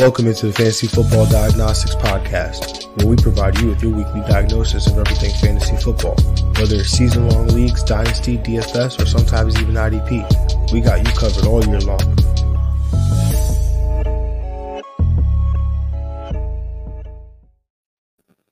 [0.00, 4.86] Welcome into the Fantasy Football Diagnostics Podcast, where we provide you with your weekly diagnosis
[4.86, 6.16] of everything fantasy football.
[6.54, 11.44] Whether it's season long leagues, dynasty, DFS, or sometimes even IDP, we got you covered
[11.44, 12.00] all year long.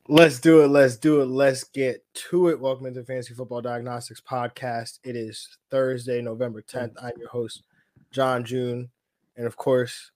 [0.07, 0.69] Let's do it.
[0.69, 1.29] Let's do it.
[1.29, 2.61] Let's get to it.
[2.61, 4.99] Welcome into the Fantasy Football Diagnostics Podcast.
[5.03, 7.03] It is Thursday, November 10th.
[7.03, 7.63] I'm your host,
[8.11, 8.91] John June.
[9.35, 10.11] And of course,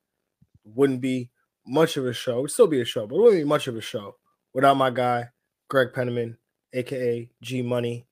[0.64, 1.30] wouldn't be
[1.66, 2.38] much of a show.
[2.38, 4.16] It would still be a show, but it wouldn't be much of a show
[4.52, 5.28] without my guy,
[5.68, 6.36] Greg Penniman,
[6.72, 8.06] aka G Money.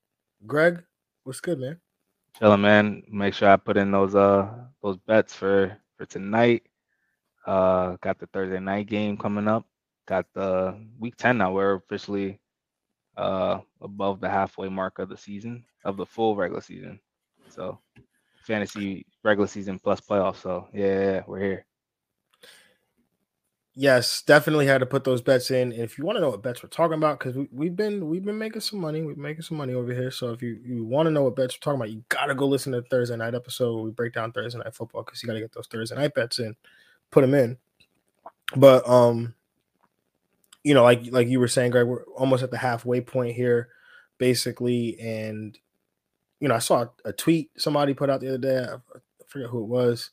[0.47, 0.83] Greg,
[1.25, 1.81] what's good, man?
[2.39, 3.03] Chilling, man.
[3.09, 4.49] Make sure I put in those uh
[4.83, 6.63] those bets for for tonight.
[7.47, 9.65] Uh got the Thursday night game coming up
[10.11, 11.53] got the week 10 now.
[11.53, 12.41] We're officially
[13.17, 17.01] uh above the halfway mark of the season of the full regular season.
[17.49, 17.79] So
[18.45, 20.43] fantasy regular season plus playoffs.
[20.43, 21.67] So yeah, we're here.
[23.81, 25.73] Yes, definitely had to put those bets in.
[25.73, 28.11] And if you want to know what bets we're talking about, because we, we've been
[28.11, 30.11] we've been making some money, we're making some money over here.
[30.11, 32.47] So if you, you want to know what bets we're talking about, you gotta go
[32.47, 33.81] listen to the Thursday night episode.
[33.81, 36.57] We break down Thursday night football because you gotta get those Thursday night bets in,
[37.11, 37.57] put them in.
[38.55, 39.33] But um
[40.63, 43.71] you know, like like you were saying, Greg, we're almost at the halfway point here,
[44.19, 45.01] basically.
[45.01, 45.59] And
[46.39, 48.59] you know, I saw a tweet somebody put out the other day.
[48.59, 48.77] I,
[49.27, 50.11] forget who it was,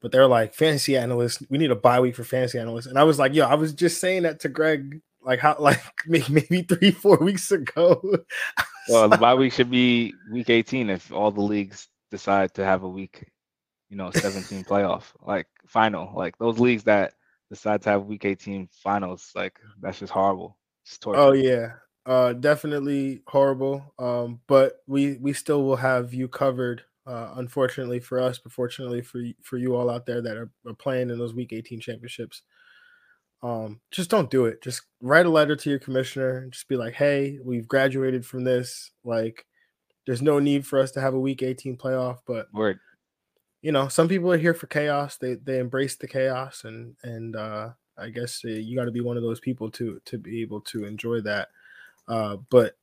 [0.00, 1.42] but they're like fantasy analysts.
[1.50, 3.72] We need a bye week for fantasy analysts, and I was like, yo, I was
[3.72, 8.00] just saying that to Greg, like how like maybe three four weeks ago.
[8.88, 12.82] well, the bye week should be week eighteen if all the leagues decide to have
[12.82, 13.30] a week,
[13.88, 17.14] you know, seventeen playoff like final, like those leagues that
[17.50, 19.32] decide to have week 18 finals.
[19.34, 20.56] Like that's just horrible.
[21.06, 21.72] Oh yeah.
[22.04, 23.94] Uh definitely horrible.
[23.98, 26.82] Um, but we we still will have you covered.
[27.06, 30.74] Uh, unfortunately for us, but fortunately for for you all out there that are, are
[30.74, 32.42] playing in those week 18 championships.
[33.42, 34.60] Um, just don't do it.
[34.60, 38.42] Just write a letter to your commissioner and just be like, hey, we've graduated from
[38.42, 38.90] this.
[39.04, 39.46] Like,
[40.04, 42.80] there's no need for us to have a week 18 playoff, but Word
[43.66, 45.16] you know, some people are here for chaos.
[45.16, 49.00] They they embrace the chaos, and and uh, I guess uh, you got to be
[49.00, 51.48] one of those people to to be able to enjoy that.
[52.06, 52.76] Uh, but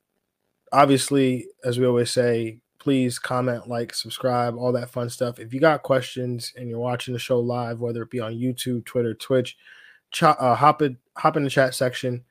[0.72, 5.38] obviously, as we always say, please comment, like, subscribe, all that fun stuff.
[5.38, 8.84] If you got questions and you're watching the show live, whether it be on YouTube,
[8.84, 9.56] Twitter, Twitch,
[10.12, 12.22] ch- uh, hop in hop in the chat section,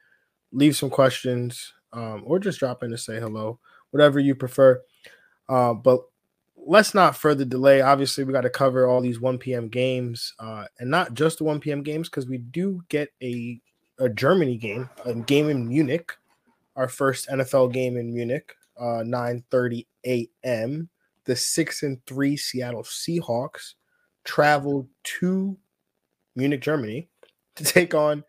[0.52, 3.58] leave some questions, um, or just drop in to say hello,
[3.90, 4.80] whatever you prefer.
[5.50, 6.02] Uh, but
[6.56, 7.81] let's not further delay.
[7.81, 9.70] Obviously, we got to cover all these 1 p.m.
[9.70, 11.81] games, uh, and not just the 1 p.m.
[11.81, 13.59] games, because we do get a
[13.97, 16.14] a Germany game, a game in Munich,
[16.75, 20.89] our first NFL game in Munich, uh, 9:30 a.m.
[21.25, 23.75] The six and three Seattle Seahawks
[24.23, 25.57] traveled to
[26.35, 27.09] Munich, Germany,
[27.56, 28.23] to take on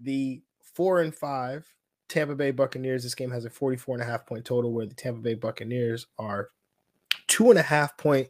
[0.00, 0.42] the
[0.74, 1.66] four and five
[2.08, 3.02] Tampa Bay Buccaneers.
[3.02, 6.06] This game has a 44 and a half point total, where the Tampa Bay Buccaneers
[6.18, 6.50] are
[7.26, 8.28] two and a half point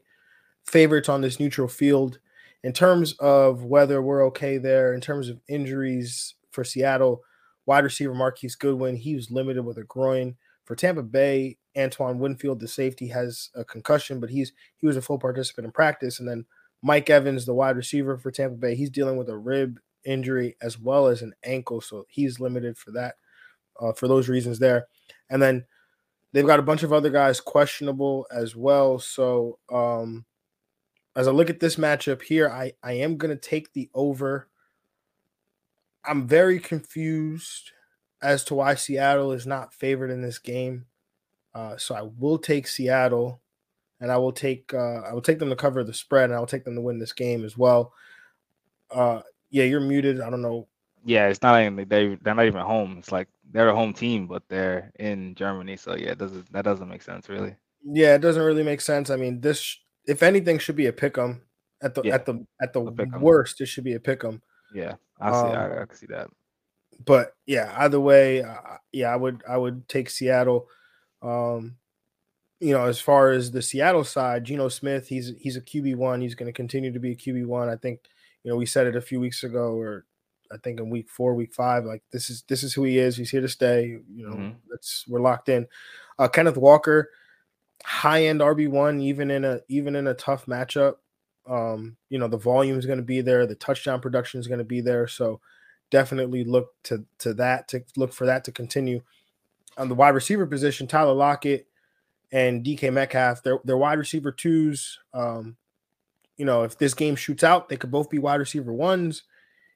[0.67, 2.19] favorites on this neutral field.
[2.63, 7.23] In terms of weather we're okay there, in terms of injuries for Seattle,
[7.67, 10.37] wide receiver Marquise Goodwin, he was limited with a groin.
[10.65, 15.03] For Tampa Bay, Antoine Winfield, the safety, has a concussion, but he's he was a
[15.03, 16.19] full participant in practice.
[16.19, 16.47] And then
[16.83, 20.79] Mike Evans, the wide receiver for Tampa Bay, he's dealing with a rib injury as
[20.79, 23.17] well as an ankle, so he's limited for that.
[23.81, 24.87] Uh, for those reasons there,
[25.31, 25.65] and then
[26.35, 28.99] They've got a bunch of other guys questionable as well.
[28.99, 30.25] So um,
[31.15, 34.49] as I look at this matchup here, I, I am going to take the over.
[36.05, 37.71] I'm very confused
[38.25, 40.87] as to why Seattle is not favored in this game.
[41.55, 43.41] Uh, so I will take Seattle,
[44.01, 46.41] and I will take uh, I will take them to cover the spread, and I
[46.41, 47.93] will take them to win this game as well.
[48.91, 49.21] Uh,
[49.51, 50.21] yeah, you're muted.
[50.21, 50.67] I don't know.
[51.05, 52.97] Yeah, it's not even they they're not even home.
[52.99, 55.77] It's like they're a home team, but they're in Germany.
[55.77, 57.55] So yeah, it doesn't that doesn't make sense really.
[57.85, 59.11] Yeah, it doesn't really make sense.
[59.11, 61.43] I mean, this if anything should be a pick 'em
[61.83, 62.81] at the yeah, at the at the
[63.21, 63.61] worst.
[63.61, 64.43] It should be a pick 'em.
[64.75, 65.37] Yeah, I see.
[65.37, 66.31] Um, I, I can see that.
[67.05, 70.69] But yeah, either way, uh, yeah, I would I would take Seattle.
[71.23, 71.77] Um,
[72.61, 76.21] you know, as far as the Seattle side, Geno Smith, he's he's a QB one.
[76.21, 77.69] He's going to continue to be a QB one.
[77.69, 78.01] I think
[78.43, 80.07] you know we said it a few weeks ago, or
[80.53, 83.17] I think in week four, week five, like this is this is who he is.
[83.17, 83.99] He's here to stay.
[84.15, 84.59] You know, mm-hmm.
[84.71, 85.67] that's we're locked in.
[86.19, 87.11] Uh, Kenneth Walker,
[87.85, 90.97] high end RB one, even in a even in a tough matchup.
[91.47, 94.59] Um, you know, the volume is going to be there, the touchdown production is going
[94.59, 95.07] to be there.
[95.07, 95.41] So
[95.95, 99.01] definitely look to to that to look for that to continue.
[99.77, 101.67] On the wide receiver position, Tyler Lockett
[102.33, 104.99] and DK Metcalf, they're they're wide receiver twos.
[105.13, 105.57] Um,
[106.37, 109.23] you know, if this game shoots out, they could both be wide receiver ones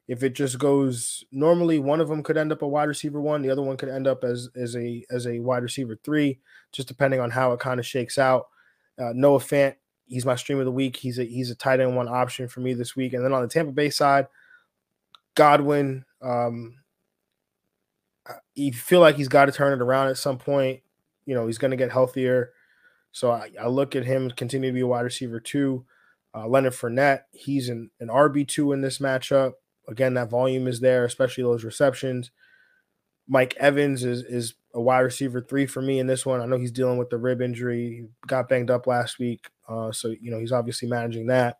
[0.08, 3.42] if it just goes normally, one of them could end up a wide receiver one,
[3.42, 6.40] the other one could end up as as a as a wide receiver three,
[6.72, 8.48] just depending on how it kind of shakes out.
[8.98, 9.76] Uh, Noah Fant,
[10.06, 10.96] he's my stream of the week.
[10.96, 13.12] He's a he's a tight end one option for me this week.
[13.12, 14.26] And then on the Tampa Bay side,
[15.38, 16.74] Godwin, um,
[18.56, 20.80] you feel like he's got to turn it around at some point.
[21.26, 22.50] You know, he's going to get healthier.
[23.12, 25.84] So I, I, look at him continue to be a wide receiver too.
[26.34, 29.52] Uh, Leonard Fournette, he's an, an RB2 in this matchup.
[29.88, 32.32] Again, that volume is there, especially those receptions.
[33.28, 36.40] Mike Evans is is a wide receiver three for me in this one.
[36.40, 39.92] I know he's dealing with the rib injury, he got banged up last week, uh,
[39.92, 41.58] so you know he's obviously managing that.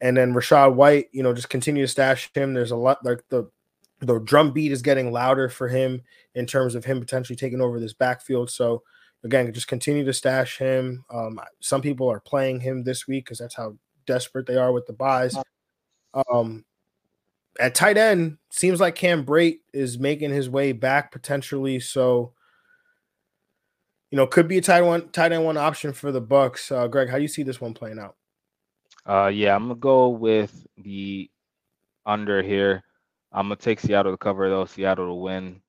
[0.00, 2.54] And then Rachaad White, you know, just continue to stash him.
[2.54, 3.50] There's a lot like the
[4.00, 6.02] the drum beat is getting louder for him
[6.34, 8.50] in terms of him potentially taking over this backfield.
[8.50, 8.82] So
[9.24, 11.04] again, just continue to stash him.
[11.12, 13.76] Um, some people are playing him this week because that's how
[14.06, 15.36] desperate they are with the byes.
[16.32, 16.64] Um,
[17.58, 21.80] at tight end, seems like Cam Brate is making his way back potentially.
[21.80, 22.32] So,
[24.10, 26.72] you know, could be a tight one, tight end one option for the Bucks.
[26.72, 28.16] Uh, Greg, how do you see this one playing out?
[29.06, 31.30] Uh, yeah, I'm gonna go with the
[32.06, 32.82] under here.
[33.32, 34.64] I'm gonna take Seattle to cover though.
[34.66, 35.62] Seattle to win.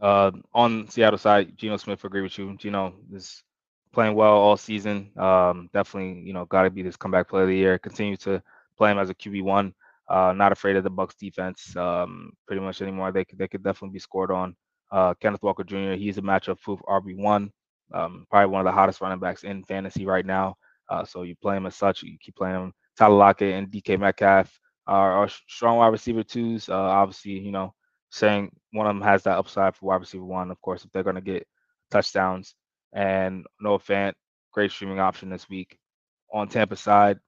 [0.00, 2.54] Uh, on Seattle side, Geno Smith, agree with you.
[2.56, 3.42] Geno is
[3.92, 5.10] playing well all season.
[5.16, 7.78] Um, definitely, you know, got to be this comeback player of the year.
[7.78, 8.42] Continue to
[8.76, 9.74] play him as a QB one.
[10.08, 13.10] Uh, not afraid of the Bucks defense um, pretty much anymore.
[13.10, 14.54] They they could definitely be scored on.
[14.92, 15.92] Uh, Kenneth Walker Jr.
[15.94, 17.50] He's a matchup proof RB one.
[17.92, 20.56] Um, probably one of the hottest running backs in fantasy right now.
[20.88, 22.02] Uh, so you play him as such.
[22.02, 22.72] You keep playing.
[22.98, 26.68] Tyler Lockett and DK Metcalf are, are strong wide receiver twos.
[26.68, 27.74] Uh, obviously, you know,
[28.10, 30.50] saying one of them has that upside for wide receiver one.
[30.50, 31.46] Of course, if they're going to get
[31.90, 32.54] touchdowns.
[32.92, 34.14] And Noah Fant,
[34.52, 35.78] great streaming option this week.
[36.32, 37.18] On Tampa side,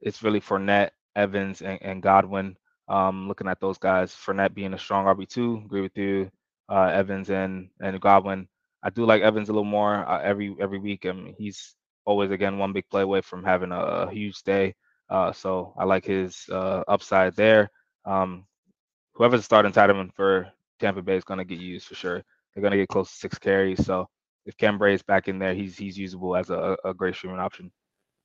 [0.00, 2.56] it's really Fournette, Evans, and, and Godwin.
[2.88, 6.30] Um, looking at those guys, Fournette being a strong RB two, agree with you.
[6.68, 8.48] Uh, Evans and and Godwin.
[8.82, 11.06] I do like Evans a little more uh, every every week.
[11.06, 11.74] I mean, he's
[12.06, 14.74] always again one big play away from having a, a huge day.
[15.10, 17.70] Uh, so I like his uh, upside there.
[18.04, 18.46] Um,
[19.12, 20.48] whoever's starting tight end for
[20.80, 22.22] Tampa Bay is going to get used for sure.
[22.54, 23.84] They're going to get close to six carries.
[23.84, 24.08] So
[24.46, 27.70] if Cam is back in there, he's he's usable as a, a great streaming option.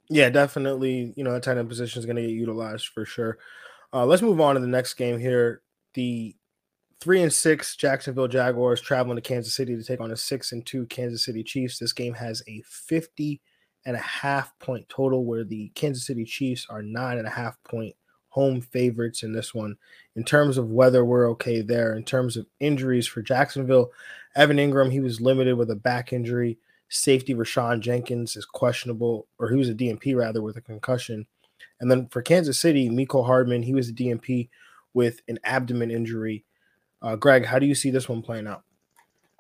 [0.10, 1.14] Yeah, definitely.
[1.16, 3.38] You know, that tight end position is going to get utilized for sure.
[3.94, 5.62] Uh, let's move on to the next game here.
[5.94, 6.36] The
[7.00, 10.66] three and six Jacksonville Jaguars traveling to Kansas City to take on a six and
[10.66, 11.80] two Kansas City Chiefs.
[11.80, 13.42] This game has a 50
[13.86, 17.62] and a half point total, where the Kansas City Chiefs are nine and a half
[17.64, 17.96] point
[18.30, 19.76] home favorites in this one.
[20.16, 23.92] In terms of weather we're okay there, in terms of injuries for Jacksonville,
[24.36, 26.58] Evan Engram, he was limited with a back injury.
[26.90, 31.26] Safety Rayshawn Jenkins is questionable, or he was a DNP rather with a concussion.
[31.80, 34.50] And then for Kansas City, Mecole Hardman, he was a DNP
[34.94, 36.46] with an abdomen injury.
[37.02, 38.64] Uh, Greg, how do you see this one playing out?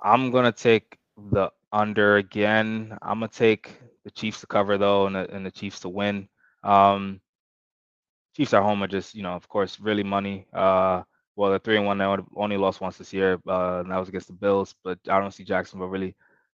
[0.01, 0.97] I'm gonna take
[1.31, 2.97] the under again.
[3.01, 6.27] I'm gonna take the Chiefs to cover though, and the, and the Chiefs to win.
[6.63, 7.21] Um,
[8.35, 10.47] Chiefs at home are just, you know, of course, really money.
[10.53, 11.03] Uh,
[11.35, 11.97] well, they're three and one.
[11.97, 14.75] They only lost once this year, uh, and that was against the Bills.
[14.83, 16.15] But I don't see Jacksonville really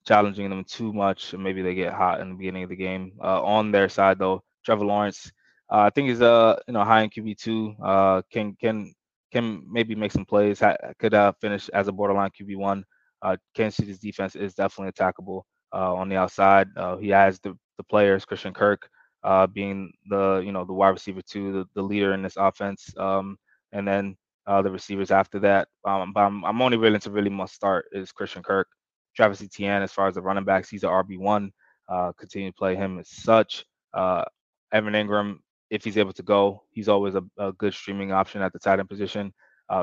[0.06, 1.32] challenging them too much.
[1.32, 3.12] And maybe they get hot in the beginning of the game.
[3.22, 5.32] Uh, on their side, though, Trevor Lawrence,
[5.70, 7.74] uh, I think he's uh, you know, high in QB two.
[7.82, 8.92] Uh, can can
[9.32, 10.60] can maybe make some plays.
[10.60, 12.84] Ha- could uh, finish as a borderline QB one.
[13.22, 16.68] Uh, Kansas City's defense is definitely attackable uh, on the outside.
[16.76, 18.88] Uh, he has the, the players, Christian Kirk
[19.24, 22.92] uh, being the you know the wide receiver two, the, the leader in this offense,
[22.98, 23.36] um,
[23.72, 25.68] and then uh, the receivers after that.
[25.84, 28.68] Um, but I'm, I'm only willing to really must start is Christian Kirk,
[29.14, 29.82] Travis Etienne.
[29.82, 31.52] As far as the running backs, he's an RB one.
[31.88, 33.64] Uh, continue to play him as such.
[33.94, 34.24] Uh,
[34.72, 35.36] Evan Engram,
[35.70, 38.80] if he's able to go, he's always a, a good streaming option at the tight
[38.80, 39.32] end position.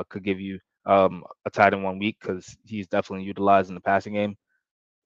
[0.08, 3.80] Could give you um, a tight end one week because he's definitely utilized in the
[3.80, 4.36] passing game.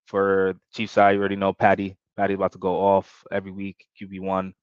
[0.06, 1.96] For Chiefs side, you already know Patty.
[2.16, 3.86] Patty's about to go off every week.
[4.00, 4.54] QB one.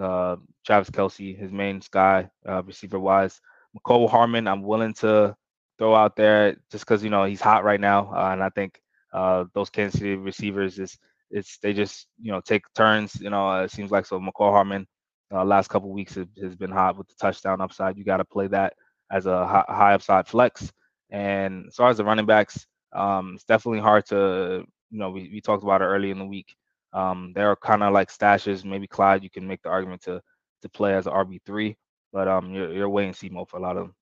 [0.00, 3.40] Uh, Travis Kelce, his main guy, uh, receiver wise.
[3.76, 5.36] Mecole Hardman, I'm willing to
[5.78, 8.80] throw out there just because you know he's hot right now, uh, and I think
[9.12, 10.96] uh, those Kansas City receivers is
[11.30, 13.16] it's they just you know take turns.
[13.20, 14.18] You know, it seems like so.
[14.18, 14.86] Mecole Hardman,
[15.32, 17.96] uh, last couple weeks has, has been hot with the touchdown upside.
[17.96, 18.74] You got to play that
[19.10, 20.72] as a high upside flex.
[21.10, 25.30] And as far as the running backs, um, it's definitely hard to you know, we,
[25.32, 26.54] we talked about it early in the week.
[26.92, 28.64] Um, they're kind of like stashes.
[28.64, 30.22] Maybe Clyde, you can make the argument to
[30.62, 31.76] to play as an RB three,
[32.12, 33.94] but um, you're you're waiting see mode for a lot of them.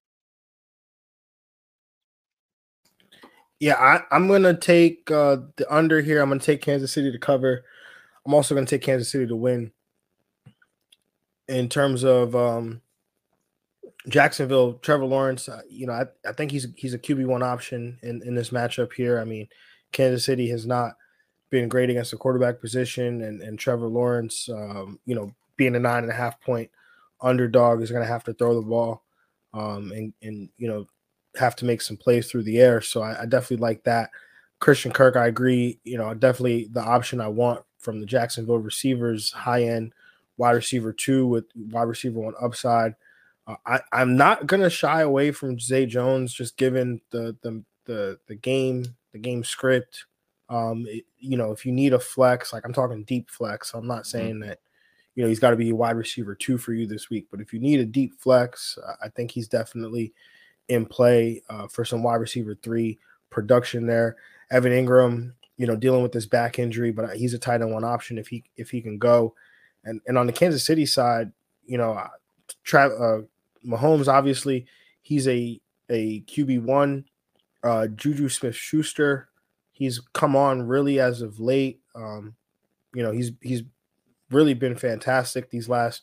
[3.58, 6.20] Yeah, I, I'm gonna take uh, the under here.
[6.20, 7.64] I'm gonna take Kansas City to cover.
[8.24, 9.72] I'm also gonna take Kansas City to win.
[11.48, 12.82] In terms of um,
[14.08, 17.98] Jacksonville, Trevor Lawrence, uh, you know, I, I think he's he's a QB one option
[18.02, 19.18] in, in this matchup here.
[19.18, 19.48] I mean,
[19.92, 20.92] Kansas City has not
[21.50, 25.80] been great against the quarterback position, and, and Trevor Lawrence, um, you know, being a
[25.80, 26.70] nine and a half point
[27.20, 29.02] underdog is going to have to throw the ball,
[29.54, 30.86] um, and and you know,
[31.36, 32.80] have to make some plays through the air.
[32.80, 34.10] So I, I definitely like that.
[34.60, 35.80] Christian Kirk, I agree.
[35.84, 39.92] You know, definitely the option I want from the Jacksonville receivers, high end
[40.36, 42.94] wide receiver two with wide receiver one upside.
[43.46, 48.18] Uh, I, I'm not gonna shy away from Zay Jones, just given the the the
[48.26, 50.04] the game, the game script.
[50.48, 53.86] Um, it, you know, if you need a flex, like I'm talking deep flex, I'm
[53.86, 54.18] not mm-hmm.
[54.18, 54.48] saying mm-hmm.
[54.48, 54.58] that
[55.14, 57.40] you know he's got to be a wide receiver two for you this week, but
[57.40, 60.12] if you need a deep flex, I think he's definitely
[60.68, 62.98] in play uh, for some wide receiver three
[63.30, 64.16] production there.
[64.50, 67.84] Evan Engram, you know, dealing with this back injury, but he's a tight end one
[67.84, 69.34] option if he if he can go.
[69.84, 71.32] And and on the Kansas City side,
[71.64, 72.08] you know, uh,
[72.62, 73.22] Tra- uh,
[73.66, 74.66] Mahomes obviously
[75.02, 77.04] he's a a QB one.
[77.62, 79.28] Uh, Juju Smith Schuster,
[79.72, 81.80] he's come on really as of late.
[81.94, 82.34] Um,
[82.94, 83.62] you know, he's he's
[84.30, 86.02] really been fantastic these last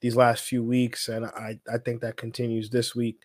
[0.00, 3.20] these last few weeks, and I I think that continues this week.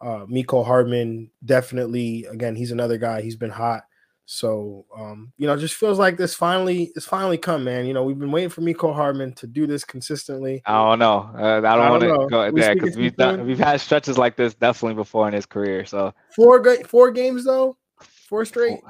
[0.00, 3.22] Uh, Mecole Hardman definitely again he's another guy.
[3.22, 3.84] He's been hot.
[4.28, 7.86] So um, you know, it just feels like this finally it's finally come, man.
[7.86, 10.62] You know, we've been waiting for Mecole Hardman to do this consistently.
[10.66, 11.30] I don't know.
[11.32, 14.54] Uh, I don't, want to go there because we've done, we've had stretches like this
[14.54, 15.84] definitely before in his career.
[15.84, 18.80] So four four games though, four straight.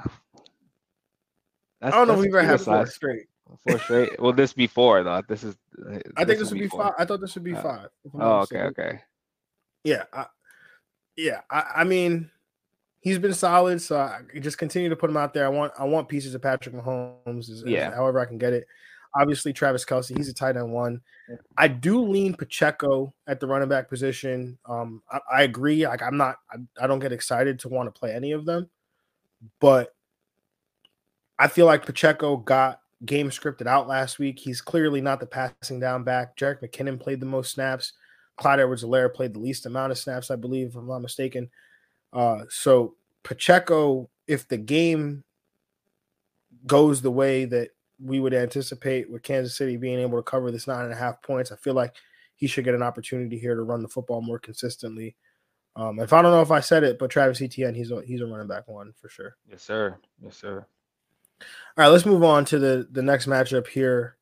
[1.81, 3.27] That's, I don't know if we've ever had four straight.
[3.67, 4.19] Four straight.
[4.19, 5.21] well, this be four though?
[5.29, 5.55] This is.
[5.71, 6.93] This I think this would be, five.
[6.97, 7.89] I thought this would be uh, five.
[8.19, 9.01] Oh, okay, okay.
[9.83, 10.25] Yeah, I,
[11.15, 11.41] yeah.
[11.51, 12.31] I, I mean
[13.07, 13.81] he's been solid.
[13.81, 15.45] So I just continue to put him out there.
[15.45, 17.49] I want I want pieces of Patrick Mahomes.
[17.49, 17.89] As, yeah.
[17.89, 18.67] As, however I can get it.
[19.15, 21.01] Obviously, Travis Kelce, he's a tight end one.
[21.57, 24.57] I do lean Pacheco at the running back position.
[24.67, 25.87] Um, I, I agree.
[25.87, 28.69] Like I'm not, I, I don't get excited to want to play any of them,
[29.59, 29.95] but
[31.39, 34.37] I feel like Pacheco got game scripted out last week.
[34.39, 36.37] He's clearly not the passing down back.
[36.37, 37.93] Jerick McKinnon played the most snaps.
[38.35, 41.49] Clyde Edwards-Helaire played the least amount of snaps, I believe, if I'm not mistaken.
[42.13, 45.23] Uh, so Pacheco, if the game
[46.65, 50.67] goes the way that we would anticipate with Kansas City being able to cover this
[50.67, 51.95] nine and a half points, I feel like
[52.35, 55.15] he should get an opportunity here to run the football more consistently.
[55.75, 58.21] Um, if I don't know if I said it, but Travis Etienne, he's a, he's
[58.21, 59.35] a running back one for sure.
[59.49, 59.97] Yes, sir.
[60.21, 60.65] Yes, sir.
[61.39, 61.45] All
[61.77, 64.17] right, let's move on to the the next matchup here.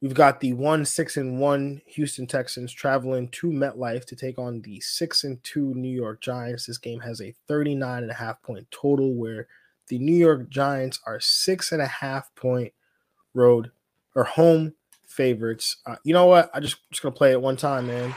[0.00, 4.62] We've got the one six and one Houston Texans traveling to MetLife to take on
[4.62, 6.66] the six and two New York Giants.
[6.66, 9.46] This game has a 39 and a half point total where
[9.88, 12.72] the New York Giants are six and a half point
[13.34, 13.72] road
[14.14, 14.72] or home
[15.06, 15.76] favorites.
[15.84, 16.50] Uh, you know what?
[16.54, 18.14] I just just gonna play it one time, man.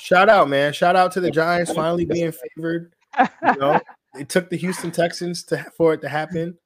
[0.00, 0.72] Shout out, man!
[0.74, 2.92] Shout out to the Giants finally being favored.
[3.18, 3.80] You know,
[4.14, 6.58] it took the Houston Texans to for it to happen,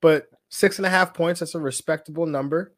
[0.00, 1.40] but six and a half points.
[1.40, 2.74] That's a respectable number.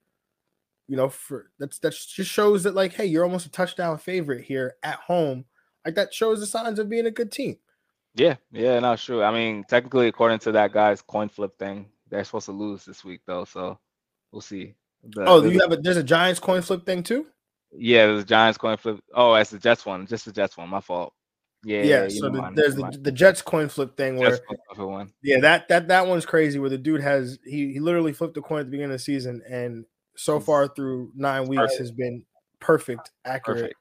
[0.89, 4.45] You know, for that's that just shows that like, hey, you're almost a touchdown favorite
[4.45, 5.45] here at home.
[5.85, 7.59] Like that shows the signs of being a good team.
[8.15, 9.25] Yeah, yeah, not sure.
[9.25, 13.05] I mean, technically, according to that guy's coin flip thing, they're supposed to lose this
[13.05, 13.79] week though, so
[14.31, 14.75] we'll see.
[15.03, 17.27] The, oh, you have a there's a Giants coin flip thing too.
[17.73, 19.01] Yeah, there's a Giants coin flip.
[19.13, 20.07] Oh, that's the Jets one.
[20.07, 20.69] Just the Jets one.
[20.69, 21.13] My fault.
[21.65, 22.09] Yeah, yeah.
[22.09, 24.39] So the, there's the, the Jets coin flip thing where
[24.77, 25.13] one.
[25.23, 26.59] yeah, that that that one's crazy.
[26.59, 29.05] Where the dude has he he literally flipped the coin at the beginning of the
[29.05, 29.85] season, and
[30.17, 31.79] so far through nine weeks perfect.
[31.81, 32.25] has been
[32.61, 33.59] perfect, accurate.
[33.59, 33.75] Perfect.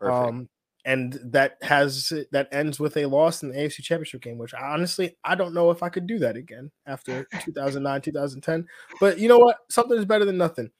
[0.00, 0.28] Perfect.
[0.28, 0.48] Um,
[0.86, 5.16] and that has that ends with a loss in the AFC Championship game, which honestly
[5.24, 8.66] I don't know if I could do that again after 2009 2010.
[9.00, 9.58] But you know what?
[9.70, 10.70] Something is better than nothing.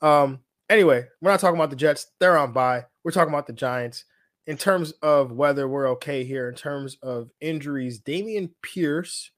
[0.00, 0.40] Um.
[0.70, 2.84] Anyway, we're not talking about the Jets; they're on bye.
[3.02, 4.04] We're talking about the Giants
[4.46, 9.30] in terms of weather we're okay here, in terms of injuries, Dameon Pierce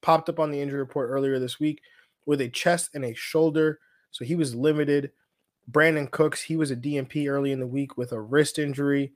[0.00, 1.80] popped up on the injury report earlier this week
[2.26, 3.80] with a chest and a shoulder.
[4.10, 5.12] So he was limited.
[5.70, 9.12] Brandin Cooks, he was a DNP early in the week with a wrist injury.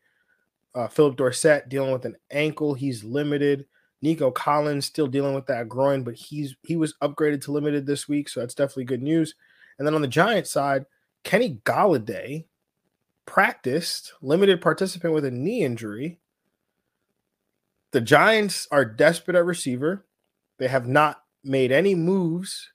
[0.75, 3.67] Uh, Phillip Dorsett dealing with an ankle, he's limited.
[4.01, 8.09] Nico Collins still dealing with that groin, but he's he was upgraded to limited this
[8.09, 9.35] week, so that's definitely good news.
[9.79, 10.87] And then on the Giants side,
[11.25, 12.45] Kenny Golladay,
[13.29, 16.19] practiced, limited participant with a knee injury.
[17.91, 20.07] The Giants are desperate at receiver.
[20.57, 22.73] They have not made any moves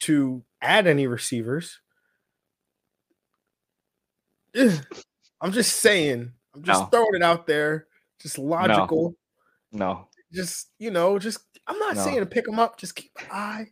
[0.00, 1.80] to add any receivers.
[4.58, 6.32] I'm just saying.
[6.54, 6.86] I'm just no.
[6.86, 7.86] throwing it out there.
[8.18, 9.14] Just logical.
[9.72, 9.78] No.
[9.78, 10.08] no.
[10.32, 12.02] Just, you know, just I'm not no.
[12.02, 12.78] saying to pick them up.
[12.78, 13.66] Just keep an eye.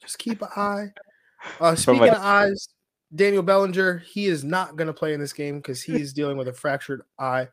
[0.00, 0.86] Just keep an eye.
[1.60, 2.68] Uh, speaking of eyes,
[3.14, 6.36] Daniel Bellinger, he is not going to play in this game because he is dealing
[6.36, 7.48] with a fractured eye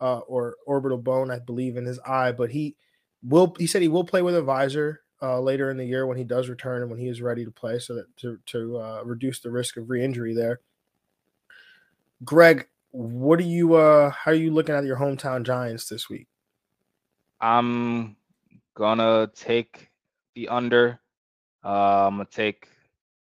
[0.00, 2.32] uh, or orbital bone, I believe, in his eye.
[2.32, 2.76] But he
[3.22, 3.54] will.
[3.58, 6.24] He said he will play with a visor uh, later in the year when he
[6.24, 9.40] does return and when he is ready to play, so that to to uh, reduce
[9.40, 10.60] the risk of re-injury there.
[12.24, 13.74] Greg, what are you?
[13.74, 16.26] Uh, how are you looking at your hometown Giants this week?
[17.40, 18.16] I'm
[18.74, 19.90] gonna take
[20.34, 21.00] the under.
[21.64, 22.68] Uh, I'm gonna take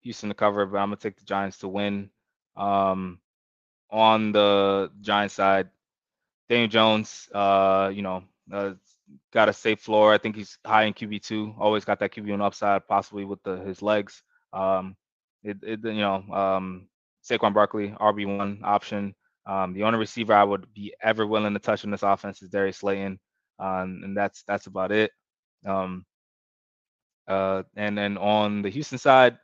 [0.05, 2.11] Houston to cover, but I'm gonna take the Giants to win.
[2.57, 3.21] Um,
[3.91, 5.71] on the Giants side,
[6.49, 8.75] Daniel Jones, uh, you know, uh,
[9.33, 10.13] got a safe floor.
[10.13, 11.55] I think he's high in QB two.
[11.59, 14.23] Always got that QB one upside, possibly with the his legs.
[14.53, 14.97] Um,
[15.43, 16.89] it, it you know, um,
[17.25, 19.15] Saquon Barkley, RB one option.
[19.47, 22.49] Um, the only receiver I would be ever willing to touch in this offense is
[22.49, 23.19] Darius Slayton,
[23.59, 25.11] um, and that's that's about it.
[25.67, 26.05] Um,
[27.29, 29.39] uh, and then on the Houston side,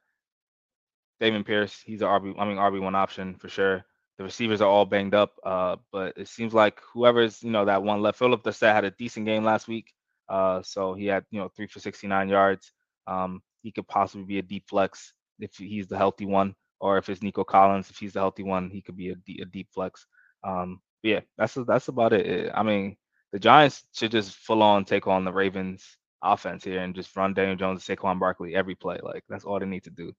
[1.21, 3.85] Dameon Pierce, he's a RB, I mean RB one option for sure.
[4.19, 7.83] The receivers are all banged up, uh, but it seems like whoever's you know that
[7.83, 8.19] one left.
[8.19, 9.93] Phillip Dorsett had a decent game last week,
[10.29, 12.73] uh, so he had you know three for 69 yards.
[13.07, 17.09] Um, he could possibly be a deep flex if he's the healthy one, or if
[17.09, 20.07] it's Nico Collins, if he's the healthy one, he could be a, a deep flex.
[20.45, 22.51] Um, yeah, that's that's about it.
[22.55, 22.97] I mean,
[23.33, 25.85] the Giants should just full on take on the Ravens
[26.23, 28.99] offense here and just run Daniel Jones and Saquon Barkley every play.
[29.03, 30.13] Like that's all they need to do.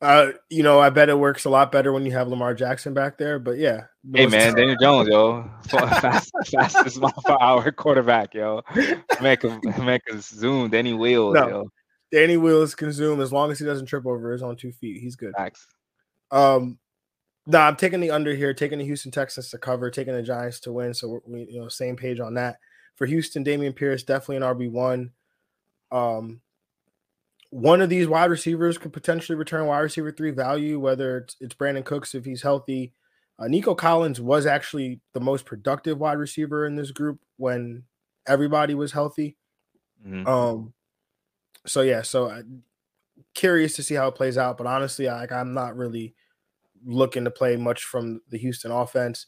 [0.00, 2.92] Uh, you know, I bet it works a lot better when you have Lamar Jackson
[2.92, 3.38] back there.
[3.38, 8.62] But yeah, hey man, Daniel Jones, yo, fast, fastest mile per hour quarterback, yo,
[9.22, 10.70] make him make him zoom.
[10.70, 11.70] Danny Wheels, no, yo.
[12.12, 15.00] Danny Wheels can zoom as long as he doesn't trip over his own two feet.
[15.00, 15.32] He's good.
[15.36, 15.66] Facts.
[16.30, 16.78] Um,
[17.46, 20.22] no, nah, I'm taking the under here, taking the Houston Texans to cover, taking the
[20.22, 20.94] Giants to win.
[20.94, 22.56] So we, you know, same page on that.
[22.96, 25.12] For Houston, Dameon Pierce definitely an RB one.
[25.90, 26.40] Um,
[27.54, 31.54] one of these wide receivers could potentially return wide receiver three value, whether it's, it's
[31.54, 32.92] Brandin Cooks if he's healthy.
[33.38, 37.84] Uh, Nico Collins was actually the most productive wide receiver in this group when
[38.26, 39.36] everybody was healthy.
[40.04, 40.26] Mm-hmm.
[40.26, 40.72] Um,
[41.64, 42.42] so yeah, so I,
[43.34, 46.16] curious to see how it plays out, but honestly, I, like I'm not really
[46.84, 49.26] looking to play much from the Houston offense.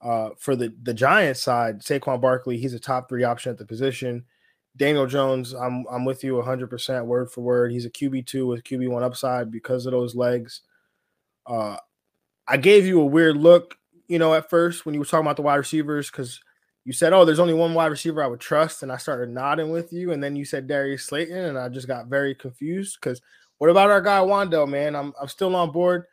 [0.00, 3.66] Uh, for the the Giants side, Saquon Barkley, he's a top three option at the
[3.66, 4.24] position.
[4.76, 7.72] Daniel Jones, I'm I'm with you 100% word for word.
[7.72, 10.62] He's a QB2 with QB1 upside because of those legs.
[11.46, 11.76] Uh,
[12.46, 13.76] I gave you a weird look,
[14.08, 16.40] you know, at first when you were talking about the wide receivers because
[16.84, 19.70] you said, "Oh, there's only one wide receiver I would trust," and I started nodding
[19.70, 23.20] with you, and then you said Darius Slayton, and I just got very confused because
[23.58, 24.94] what about our guy Wan'Dale, man?
[24.94, 26.04] I'm I'm still on board.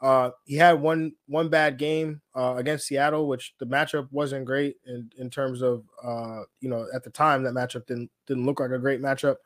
[0.00, 4.76] Uh, he had one one bad game uh, against Seattle, which the matchup wasn't great
[4.86, 8.60] in, in terms of uh, you know at the time that matchup didn't didn't look
[8.60, 9.36] like a great matchup.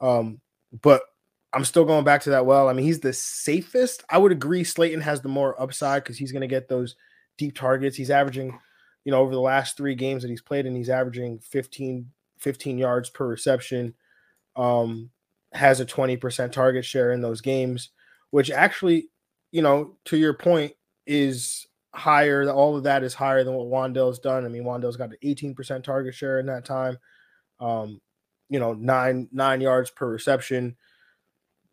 [0.00, 0.40] Um,
[0.82, 1.02] but
[1.52, 2.46] I'm still going back to that.
[2.46, 4.04] Well, I mean, he's the safest.
[4.10, 4.64] I would agree.
[4.64, 6.96] Slayton has the more upside because he's going to get those
[7.38, 7.96] deep targets.
[7.96, 8.58] He's averaging,
[9.04, 12.78] you know, over the last three games that he's played, and he's averaging 15 15
[12.78, 13.94] yards per reception.
[14.56, 15.10] Um,
[15.52, 17.90] has a 20% target share in those games,
[18.30, 19.08] which actually
[19.56, 20.74] you know, to your point,
[21.06, 22.46] is higher.
[22.50, 24.44] All of that is higher than what Wan'Dale's done.
[24.44, 26.98] I mean, Wan'Dale's got an 18% target share in that time.
[27.58, 28.02] Um,
[28.50, 30.76] you know, nine nine yards per reception.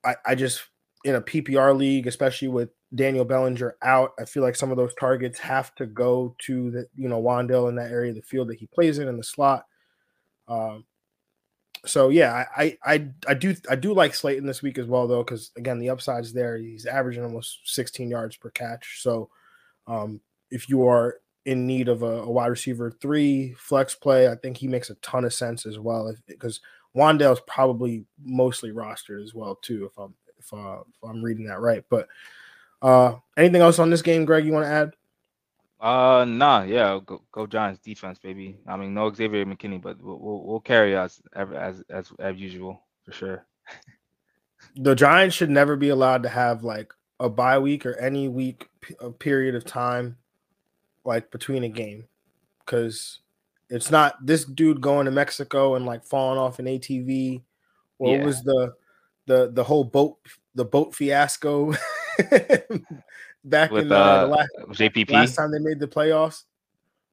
[0.06, 0.62] I, I just
[1.04, 4.94] in a PPR league, especially with Daniel Bellinger out, I feel like some of those
[4.94, 8.48] targets have to go to the you know Wan'Dale in that area of the field
[8.48, 9.66] that he plays in in the slot.
[10.48, 10.86] Um,
[11.86, 15.24] so yeah, I, I I do I do like Slayton this week as well though
[15.24, 16.58] because again the upside's there.
[16.58, 19.02] He's averaging almost 16 yards per catch.
[19.02, 19.30] So
[19.88, 24.36] um, if you are in need of a, a, wide receiver three flex play, I
[24.36, 26.16] think he makes a ton of sense as well.
[26.26, 26.62] Because
[26.96, 29.86] Wan'Dale's probably mostly rostered as well too.
[29.86, 31.84] If I'm if, uh, if I'm reading that right.
[31.90, 32.08] But
[32.82, 34.46] uh, anything else on this game, Greg?
[34.46, 34.94] You want to add?
[35.84, 38.58] Uh, nah, yeah, go, go Giants defense, baby.
[38.66, 42.82] I mean, no Xavier McKinney, but we'll we'll, we'll carry us as as as usual
[43.04, 43.46] for sure.
[44.78, 48.70] the Giants should never be allowed to have like a bye week or any week
[49.02, 50.16] a period of time
[51.04, 52.06] like between a game
[52.66, 53.20] because
[53.70, 57.42] it's not this dude going to Mexico and like falling off an ATV.
[57.98, 58.24] What yeah.
[58.24, 58.74] was the
[59.26, 60.18] the the whole boat
[60.56, 61.74] the boat fiasco
[63.44, 66.44] back With, in uh, uh, the last, JPP last time they made the playoffs,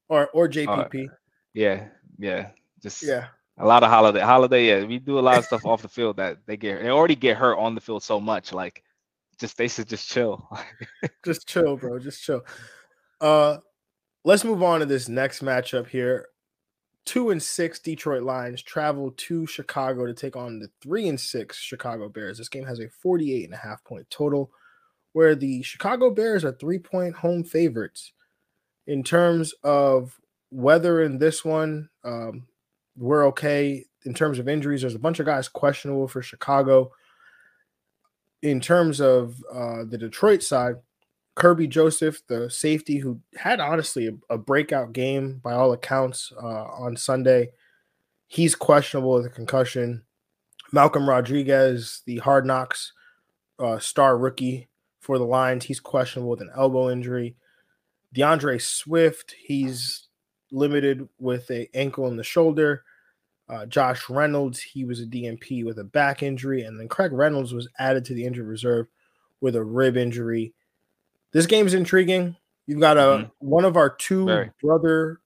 [0.08, 1.08] or or JPP.
[1.08, 1.12] Uh,
[1.54, 1.88] yeah,
[2.18, 2.50] yeah,
[2.82, 3.28] just yeah.
[3.58, 4.66] A lot of holiday, holiday.
[4.68, 6.82] Yeah, we do a lot of stuff off the field that they get.
[6.82, 8.52] They already get hurt on the field so much.
[8.52, 8.82] Like,
[9.38, 10.48] just they should just chill.
[11.24, 11.98] just chill, bro.
[11.98, 12.42] Just chill.
[13.20, 13.58] Uh,
[14.24, 16.28] let's move on to this next matchup here.
[17.04, 21.58] Two and six Detroit Lions travel to Chicago to take on the three and six
[21.58, 22.38] Chicago Bears.
[22.38, 24.50] This game has a 48 and a half point total.
[25.12, 28.12] Where the Chicago Bears are three point home favorites.
[28.86, 30.18] In terms of
[30.50, 32.46] weather in this one, um,
[32.96, 33.84] we're okay.
[34.04, 36.92] In terms of injuries, there's a bunch of guys questionable for Chicago.
[38.42, 40.76] In terms of uh, the Detroit side,
[41.36, 46.64] Kerby Joseph, the safety who had honestly a, a breakout game by all accounts uh,
[46.64, 47.50] on Sunday,
[48.26, 50.02] he's questionable with a concussion.
[50.72, 52.92] Malcolm Rodriguez, the hard knocks
[53.58, 54.69] uh, star rookie
[55.10, 57.34] for the Lions, he's questionable with an elbow injury.
[58.12, 60.06] D'Andre Swift, he's
[60.52, 62.84] limited with a ankle and the shoulder.
[63.48, 67.52] Uh, Josh Reynolds, he was a DNP with a back injury, and then Craig Reynolds
[67.52, 68.86] was added to the injured reserve
[69.40, 70.54] with a rib injury.
[71.32, 72.36] This game is intriguing.
[72.68, 73.30] You've got a mm-hmm.
[73.40, 74.50] one of our two Very.
[74.62, 75.18] brother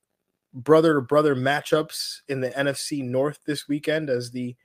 [0.55, 4.57] brother to brother matchups in the NFC North this weekend as the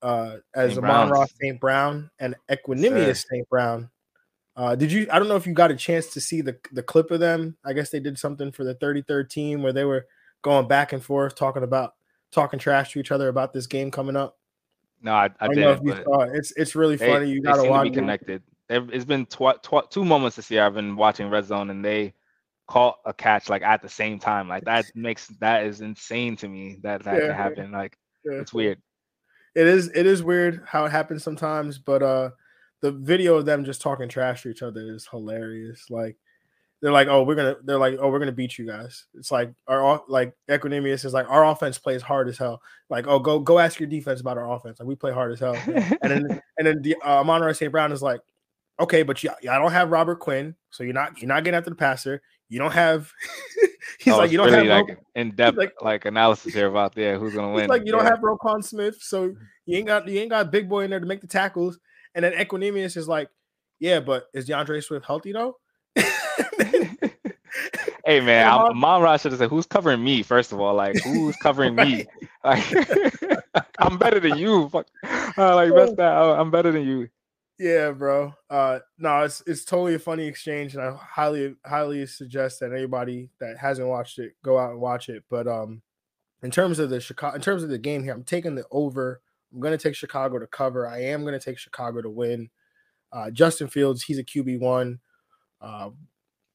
[0.00, 1.60] uh as Amon-Ra St.
[1.60, 3.46] Brown and Equanimeous St.
[3.50, 3.90] Brown.
[4.56, 6.82] Uh did you I don't know if you got a chance to see the the
[6.82, 7.56] clip of them.
[7.64, 10.06] I guess they did something for the 33rd team where they were
[10.42, 11.94] going back and forth talking about
[12.32, 14.38] talking trash to each other about this game coming up.
[15.02, 15.62] No, I, I, I didn't.
[15.62, 16.30] Know if you saw it.
[16.34, 17.30] It's it's really they, funny.
[17.30, 17.86] You gotta watch.
[17.86, 21.44] To be connected it's been tw- tw- two moments this year I've been watching Red
[21.44, 22.14] Zone and they
[22.68, 24.48] caught a catch like at the same time.
[24.48, 27.72] Like that makes that is insane to me that that yeah, can happen.
[27.72, 28.40] Like yeah.
[28.40, 28.80] it's weird.
[29.54, 32.30] It is it is weird how it happens sometimes, but uh
[32.80, 35.90] the video of them just talking trash to each other is hilarious.
[35.90, 36.16] Like
[36.80, 39.06] they're like, oh, we're gonna they're like, oh, we're gonna beat you guys.
[39.14, 42.62] It's like our like Equanimeous is like our offense plays hard as hell.
[42.88, 44.80] Like, oh, go go ask your defense about our offense.
[44.80, 45.54] Like we play hard as hell.
[45.66, 47.70] and then and then the uh, Amon St.
[47.70, 48.20] Brown is like,
[48.78, 51.70] okay, but you, I don't have Robert Quinn, so you're not you're not getting after
[51.70, 52.22] the passer.
[52.48, 53.12] You don't have.
[54.00, 56.66] he's oh, like you don't really have like Ro- in depth like, like, analysis here
[56.66, 57.68] about there who's gonna win.
[57.68, 57.98] Like you yeah.
[57.98, 59.34] don't have Roquan Smith, so
[59.66, 61.78] you ain't got you ain't got big boy in there to make the tackles.
[62.14, 63.30] And then Equanimeous is like,
[63.78, 65.56] yeah, but is D'Andre Swift healthy though?
[68.04, 70.96] hey man, I'm, Mom Ross should have said, "Who's covering me?" First of all, like
[71.02, 72.06] who's covering me?
[72.42, 72.64] Like
[73.78, 74.70] I'm better than you.
[74.70, 74.86] Fuck,
[75.36, 76.10] uh, like that's that.
[76.10, 77.10] I'm better than you.
[77.58, 78.32] Yeah, bro.
[78.48, 83.28] Uh no, it's it's totally a funny exchange, and I highly highly suggest that anybody
[83.40, 85.24] that hasn't watched it go out and watch it.
[85.28, 85.82] But um
[86.42, 89.20] in terms of the Chicago in terms of the game here, I'm taking the over.
[89.52, 90.86] I'm gonna take Chicago to cover.
[90.86, 92.50] I am gonna take Chicago to win.
[93.12, 95.00] Uh Justin Fields, he's a QB one.
[95.60, 95.90] Uh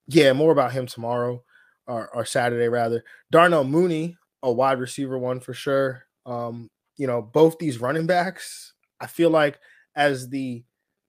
[0.08, 1.44] yeah, more about him tomorrow
[1.88, 3.04] or, or Saturday rather.
[3.32, 6.04] Darnell Mooney, a wide receiver one for sure.
[6.26, 9.60] Um, you know, both these running backs, I feel like
[9.96, 10.64] as the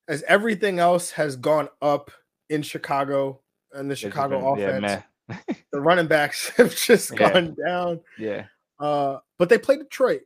[0.09, 2.11] as everything else has gone up
[2.49, 3.40] in Chicago
[3.72, 7.33] and the Chicago been, offense, yeah, the running backs have just yeah.
[7.33, 8.01] gone down.
[8.18, 8.46] Yeah.
[8.79, 10.22] Uh, but they play Detroit,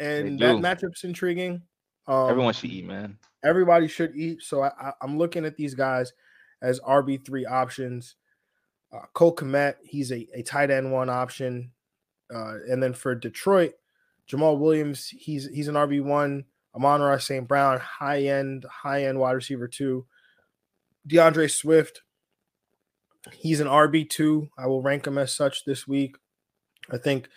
[0.00, 1.62] and that matchup's intriguing.
[2.06, 3.18] Um, Everyone should eat, man.
[3.44, 4.42] Everybody should eat.
[4.42, 6.12] So I, I, am looking at these guys
[6.62, 8.16] as RB three options.
[8.92, 11.72] Uh, Cole Kmet, he's a, a tight end one option,
[12.34, 13.72] uh, and then for Detroit,
[14.30, 16.44] Jamaal Williams, he's he's an RB one.
[16.74, 17.48] Amon-Ra St.
[17.48, 20.06] Brown, high end, high end wide receiver two.
[21.06, 22.02] D'Andre Swift,
[23.32, 24.48] he's an RB2.
[24.56, 26.16] I will rank him as such this week.
[26.90, 27.28] I think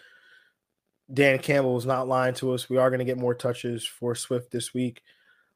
[1.14, 2.70] Dan Campbell is not lying to us.
[2.70, 5.02] We are going to get more touches for Swift this week.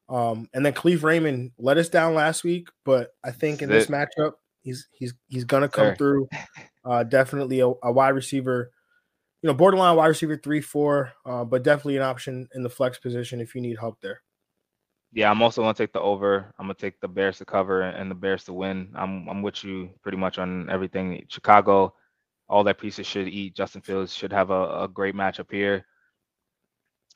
[0.08, 3.86] Um, and then Kalif Raymond let us down last week, but I think in this
[3.86, 6.28] matchup, he's he's he's gonna come through.
[6.84, 8.70] Uh, definitely a, a wide receiver
[9.46, 12.98] you know, borderline wide receiver three, four, uh, but definitely an option in the flex
[12.98, 14.22] position if you need help there.
[15.12, 16.52] Yeah, I'm also gonna take the over.
[16.58, 18.88] I'm gonna take the Bears to cover and the Bears to win.
[18.94, 21.24] I'm I'm with you pretty much on everything.
[21.28, 21.94] Chicago,
[22.48, 23.54] all that pieces should eat.
[23.56, 25.84] Justin Fields should have a, a great matchup here.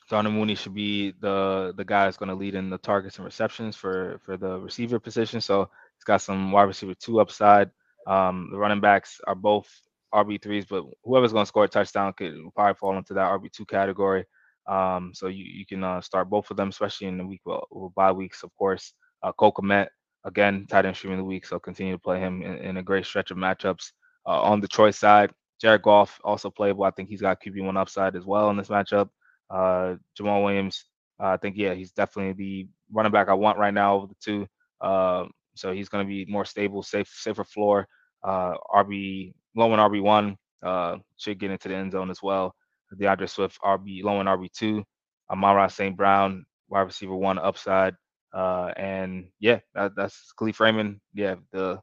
[0.09, 3.25] Darnell Mooney should be the the guy that's going to lead in the targets and
[3.25, 5.41] receptions for for the receiver position.
[5.41, 7.71] So he's got some wide receiver two upside.
[8.09, 9.69] Um, the running backs are both
[10.13, 13.53] RB threes, but whoever's going to score a touchdown could probably fall into that RB
[13.53, 14.25] two category.
[14.67, 17.93] Um, so you, you can uh, start both of them, especially in the week well,
[17.97, 18.93] bye weeks, of course.
[19.23, 19.89] Uh, Cole Kmet,
[20.25, 22.83] again, tight end stream of the week, so continue to play him in, in a
[22.83, 23.93] great stretch of matchups.
[24.27, 25.31] Uh, on the Detroit side,
[25.61, 26.85] Jared Goff also playable.
[26.85, 29.09] I think he's got QB one upside as well in this matchup.
[29.51, 30.85] Uh, Jamaal Williams,
[31.21, 34.17] uh, I think yeah, he's definitely the running back I want right now over the
[34.23, 34.47] two.
[34.81, 37.87] Uh, so he's going to be more stable, safe, safer floor.
[38.23, 42.55] Uh, RB low and RB one uh, should get into the end zone as well.
[42.99, 44.85] D'Andre Swift RB low and RB two.
[45.31, 45.97] Amon-Ra St.
[45.97, 47.95] Brown wide receiver one upside.
[48.33, 51.01] Uh, and yeah, that, that's Kalif Raymond.
[51.15, 51.81] Yeah, the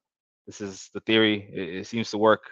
[0.47, 1.49] this is the theory.
[1.53, 2.43] It, it seems to work.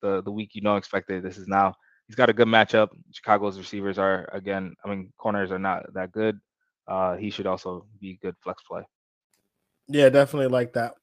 [0.00, 1.22] The, the, week you don't expect it.
[1.22, 1.74] This is now.
[2.06, 2.88] He's got a good matchup.
[3.10, 4.74] Chicago's receivers are again.
[4.84, 6.38] I mean, corners are not that good.
[6.86, 8.82] Uh, he should also be good flex play.
[9.88, 10.94] Yeah, definitely like that.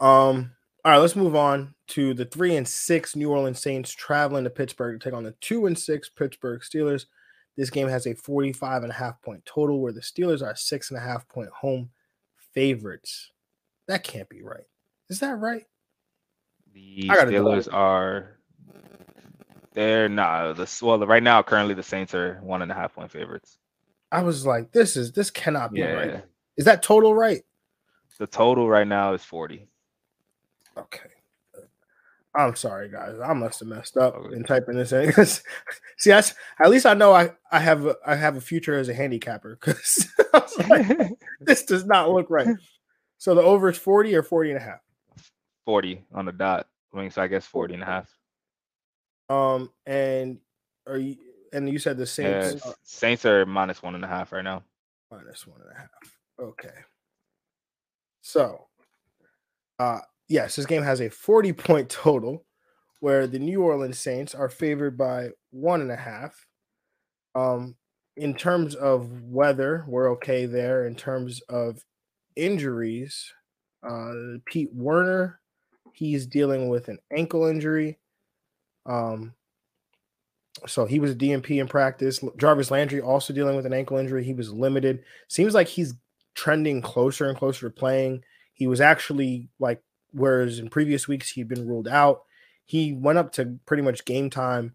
[0.00, 0.52] Um,
[0.82, 4.50] all right, let's move on to the three and six New Orleans Saints traveling to
[4.50, 7.04] Pittsburgh to take on the two and six Pittsburgh Steelers.
[7.56, 10.90] This game has a 45 and a half point total where the Steelers are six
[10.90, 11.90] and a half point home
[12.54, 13.30] favorites.
[13.88, 14.64] That can't be right.
[15.08, 15.64] Is that right?
[16.72, 18.38] The Steelers are
[19.72, 23.10] they're not the well right now currently the Saints are one and a half point
[23.10, 23.58] favorites.
[24.10, 25.92] I was like, this is this cannot be yeah.
[25.92, 26.24] right.
[26.56, 27.42] Is that total right?
[28.18, 29.66] The total right now is 40.
[30.76, 31.10] Okay.
[32.36, 33.16] I'm sorry, guys.
[33.24, 34.34] I must have messed up okay.
[34.34, 35.12] in typing this in.
[35.98, 38.88] See, that's at least I know I I have a, I have a future as
[38.88, 40.08] a handicapper because
[40.68, 40.86] like,
[41.40, 42.48] this does not look right.
[43.18, 44.80] So the over is 40 or 40 and a half?
[45.64, 46.66] 40 on the dot.
[46.92, 48.10] I mean, so I guess 40 and a half.
[49.28, 50.38] Um, and
[50.86, 51.16] are you
[51.52, 54.62] and you said the Saints uh, Saints are minus one and a half right now.
[55.10, 56.18] Minus one and a half.
[56.40, 56.74] Okay.
[58.20, 58.66] So
[59.78, 62.44] uh yes, this game has a 40 point total
[63.00, 66.46] where the New Orleans Saints are favored by one and a half.
[67.34, 67.76] Um,
[68.16, 70.86] in terms of weather, we're okay there.
[70.86, 71.84] In terms of
[72.34, 73.32] injuries,
[73.86, 75.40] uh, Pete Werner,
[75.94, 77.98] he's dealing with an ankle injury.
[78.84, 79.32] Um,
[80.66, 82.22] so he was a DNP in practice.
[82.36, 84.24] Jarvis Landry also dealing with an ankle injury.
[84.24, 85.04] He was limited.
[85.28, 85.94] Seems like he's
[86.34, 88.24] trending closer and closer to playing.
[88.54, 92.22] He was actually like whereas in previous weeks he'd been ruled out.
[92.66, 94.74] He went up to pretty much game time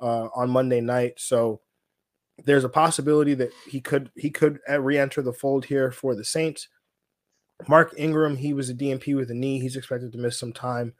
[0.00, 1.60] uh, on Monday night, so
[2.44, 6.24] there's a possibility that he could he could uh, re-enter the fold here for the
[6.24, 6.68] Saints.
[7.68, 9.60] Mark Ingram, he was a DNP with a knee.
[9.60, 10.92] He's expected to miss some time,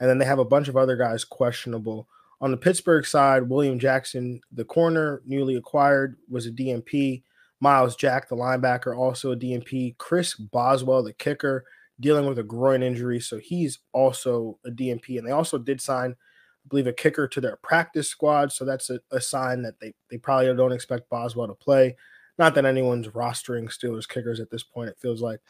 [0.00, 2.08] and then they have a bunch of other guys questionable.
[2.40, 7.22] On the Pittsburgh side, William Jackson, the corner newly acquired, was a DNP.
[7.60, 9.98] Myles Jack, the linebacker, also a DNP.
[9.98, 11.64] Chris Boswell, the kicker,
[11.98, 13.18] dealing with a groin injury.
[13.18, 15.18] So he's also a DNP.
[15.18, 18.52] And they also did sign, I believe, a kicker to their practice squad.
[18.52, 21.96] So that's a, a sign that they, they probably don't expect Boswell to play.
[22.38, 25.40] Not that anyone's rostering Steelers kickers at this point, it feels like.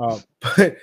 [0.00, 0.76] uh, but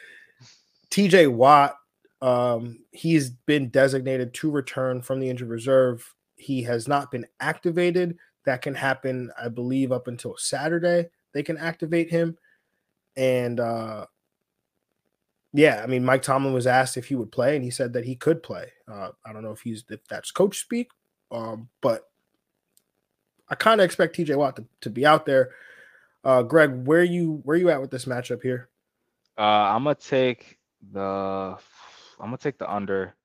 [0.91, 1.76] TJ Watt,
[2.22, 6.13] um, he's been designated to return from the injured reserve.
[6.36, 8.17] He has not been activated.
[8.46, 11.10] That can happen, I believe, up until Saturday.
[11.34, 12.38] They can activate him.
[13.15, 14.06] And uh,
[15.54, 18.06] yeah, I mean, Mike Tomlin was asked if he would play, and he said that
[18.06, 18.67] he could play.
[18.88, 20.89] Uh, I don't know if he's if that's coach speak,
[21.32, 22.04] um, but
[23.49, 25.51] I kind of expect TJ Watt to, to be out there.
[26.23, 28.69] Uh, Greg, where you where you at with this matchup here?
[29.38, 30.57] Uh, I'm gonna take
[30.91, 31.57] the
[32.19, 33.15] I'm gonna take the under.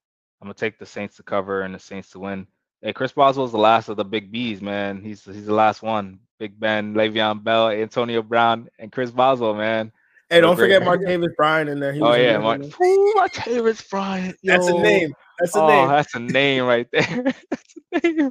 [0.41, 2.47] I'm gonna take the Saints to cover and the Saints to win.
[2.81, 5.03] Hey, Chris Boswell's the last of the big B's, man.
[5.03, 6.21] He's he's the last one.
[6.39, 9.93] Big Ben, Le'Veon Bell, Antonio Brown, and Chris Boswell, man.
[10.29, 11.93] Hey, don't forget Martavis Bryant in there.
[11.93, 14.37] He oh yeah, Mark, ooh, Martavis Bryant.
[14.43, 14.53] Yo.
[14.57, 15.13] That's a name.
[15.39, 15.89] That's a oh, name.
[15.89, 17.25] That's a name right there.
[17.51, 18.31] that's a name.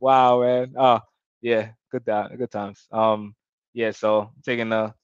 [0.00, 0.74] Wow, man.
[0.76, 1.00] Oh
[1.40, 2.86] yeah, good time, good times.
[2.92, 3.34] Um,
[3.74, 3.90] yeah.
[3.90, 4.94] So taking the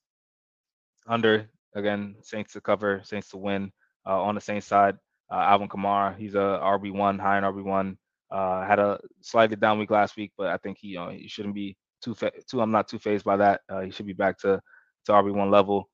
[1.06, 3.72] under again, Saints to cover, Saints to win.
[4.06, 4.96] Uh, on the Saints side,
[5.30, 7.96] uh, Alvin Kamara, he's a RB one, high in RB one.
[8.30, 11.28] Uh, had a slightly down week last week, but I think he, you know, he
[11.28, 12.60] shouldn't be too fa- too.
[12.60, 13.60] I'm not too fazed by that.
[13.68, 14.60] Uh, he should be back to
[15.06, 15.88] to RB one level.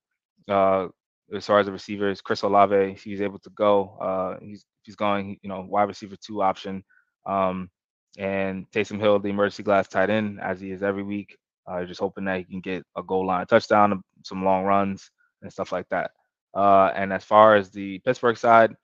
[0.49, 0.89] Uh,
[1.35, 3.99] as far as the receivers, Chris Olave, he's able to go.
[4.01, 6.83] Uh, he's he's going, you know, wide receiver two option.
[7.27, 7.71] Um,
[8.17, 11.37] and Taysom Hill, the emergency glass tight end, as he is every week.
[11.67, 15.11] Uh, just hoping that he can get a goal line touchdown, some long runs,
[15.43, 16.13] and stuff like that.
[16.55, 18.75] Uh, and as far as the Pittsburgh side,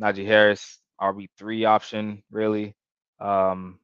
[0.00, 2.74] Najee Harris, RB3 option, really.
[3.20, 3.78] Um,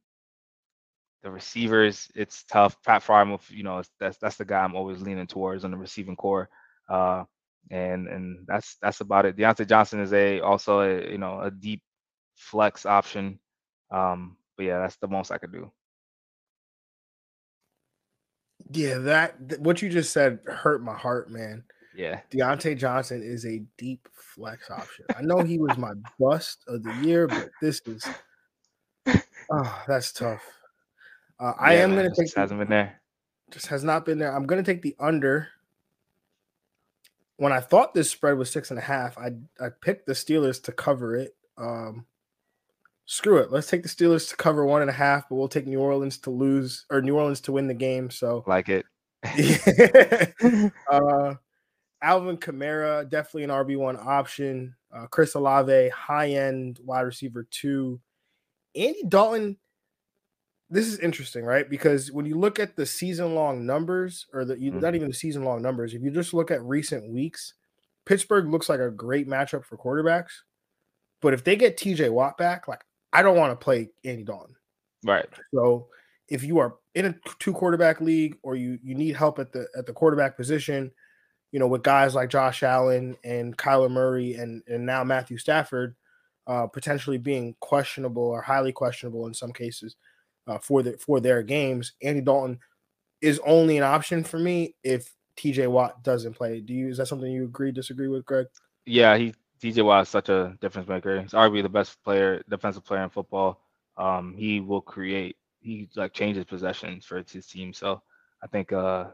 [1.23, 2.77] the receivers, it's tough.
[2.85, 6.17] Pat Freiermuth, you know, that's that's the guy I'm always leaning towards on the receiving
[6.17, 6.49] core.
[6.89, 7.25] Uh,
[7.71, 9.37] and and that's that's about it.
[9.37, 11.81] Diontae Johnson is a also a you know a deep
[12.35, 13.39] flex option.
[13.91, 15.71] Um, but yeah, that's the most I could do.
[18.71, 21.65] Yeah, that what you just said hurt my heart, man.
[21.95, 25.05] Yeah, Diontae Johnson is a deep flex option.
[25.17, 28.07] I know he was my bust of the year, but this is
[29.51, 30.43] oh, that's tough.
[31.41, 32.35] Uh, yeah, I am going to take.
[32.35, 33.01] Hasn't been there.
[33.51, 34.35] Just has not been there.
[34.35, 35.49] I'm going to take the under
[37.37, 40.63] when I thought this spread was six and a half, I I picked the Steelers
[40.63, 41.35] to cover it.
[41.59, 42.07] Um,
[43.13, 43.53] screw it.
[43.53, 46.17] Let's take the Steelers to cover one and a half, but we'll take New Orleans
[46.21, 48.11] to lose or New Orleans to win the game.
[48.11, 48.87] So like it.
[50.91, 51.35] uh,
[52.03, 54.75] Alvin Kamara, definitely an RB1 option.
[54.91, 58.01] Uh, Chris Olave, high end wide receiver two.
[58.75, 59.59] Andy Dalton
[60.71, 61.69] this is interesting, right?
[61.69, 64.81] Because when you look at the season long numbers, or the mm-hmm.
[64.81, 67.53] not even the season long numbers, if you just look at recent weeks,
[68.07, 70.31] Pittsburgh looks like a great matchup for quarterbacks,
[71.21, 72.81] but if they get TJ Watt back, like
[73.13, 74.55] I don't want to play Andy Dalton.
[75.05, 75.29] Right.
[75.55, 75.89] So
[76.29, 79.67] if you are in a two quarterback league or you you need help at the
[79.77, 80.91] at the quarterback position,
[81.51, 85.95] you know, with guys like Josh Allen and Kyler Murray and and now Matthew Stafford,
[86.47, 89.97] uh, potentially being questionable or highly questionable in some cases
[90.47, 92.59] uh, for the for their games, Andy Dalton
[93.21, 96.61] is only an option for me if TJ Watt doesn't play.
[96.61, 98.47] Do you is that something you agree, disagree with, Greg?
[98.85, 101.21] Yeah, he TJ Watt is such a difference maker.
[101.21, 103.61] He's arguably the best player, defensive player in football.
[103.97, 105.37] Um, he will create.
[105.61, 107.73] He like changes possessions for his team.
[107.73, 108.03] So
[108.43, 109.07] I think uh,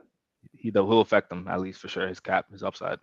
[0.57, 2.09] he though will affect them at least for sure.
[2.09, 2.99] His cap, his upside.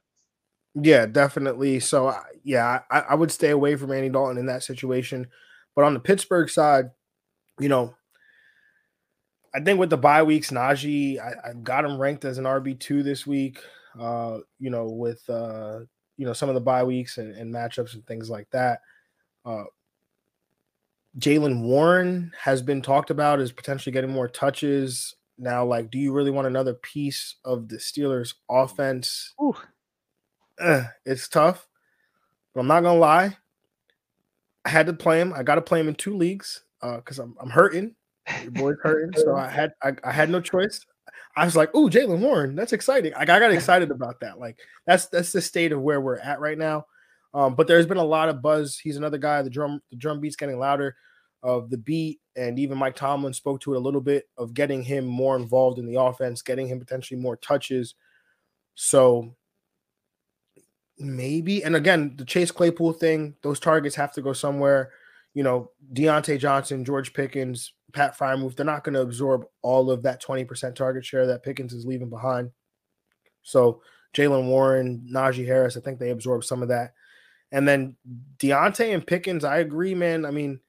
[0.74, 1.80] Yeah, definitely.
[1.80, 5.28] So yeah, I, I would stay away from Andy Dalton in that situation.
[5.76, 6.92] But on the Pittsburgh side,
[7.60, 7.96] you know,
[9.54, 12.80] I think with the bye weeks, Najee, I, I got him ranked as an RB
[12.80, 13.60] two this week.
[14.00, 15.82] Uh, you know, with uh,
[16.18, 18.82] you know some of the bye weeks and, and matchups and things like that.
[19.46, 19.66] Uh,
[21.20, 25.66] Jaylen Warren has been talked about as potentially getting more touches now.
[25.66, 29.34] Like, do you really want another piece of the Steelers' offense?
[30.60, 31.68] Uh, it's tough,
[32.54, 33.38] but I'm not gonna lie.
[34.66, 35.34] I had to play him.
[35.34, 37.96] I got to play him in two leagues because uh, I'm I'm hurting.
[38.42, 40.86] Your boy's hurting, so I had I, I had no choice.
[41.36, 44.40] I was like, "Oh, Jaylen Warren, that's exciting!" Like, I got excited about that.
[44.40, 46.86] Like that's that's the state of where we're at right now.
[47.34, 48.80] Um, but there's been a lot of buzz.
[48.80, 49.42] He's another guy.
[49.42, 50.96] The drum the drum beat's getting louder.
[51.44, 54.82] Of the beat, and even Mike Tomlin spoke to it a little bit of getting
[54.82, 57.94] him more involved in the offense, getting him potentially more touches.
[58.74, 59.36] So
[60.98, 64.92] maybe, and again, the Chase Claypool thing, those targets have to go somewhere.
[65.36, 70.04] You know, Diontae Johnson, George Pickens, Pat Freiermuth, they're not going to absorb all of
[70.04, 72.52] that 20% target share that Pickens is leaving behind.
[73.42, 73.82] So
[74.14, 76.94] Jaylen Warren, Najee Harris, I think they absorb some of that.
[77.54, 77.96] And then
[78.38, 80.26] Diontae and Pickens, I agree, man.
[80.26, 80.60] I mean,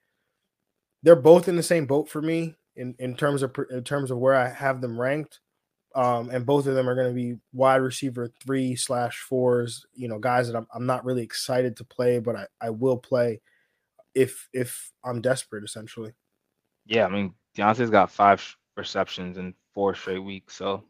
[1.02, 4.18] they're both in the same boat for me in, in terms of in terms of
[4.18, 5.40] where I have them ranked.
[5.96, 10.08] Um, and both of them are going to be wide receiver three slash fours, you
[10.08, 13.40] know, guys that I'm, I'm not really excited to play, but I, I will play
[14.14, 16.12] if if I'm desperate, essentially.
[16.86, 20.84] Yeah, I mean Diontae's got five receptions in four straight weeks, so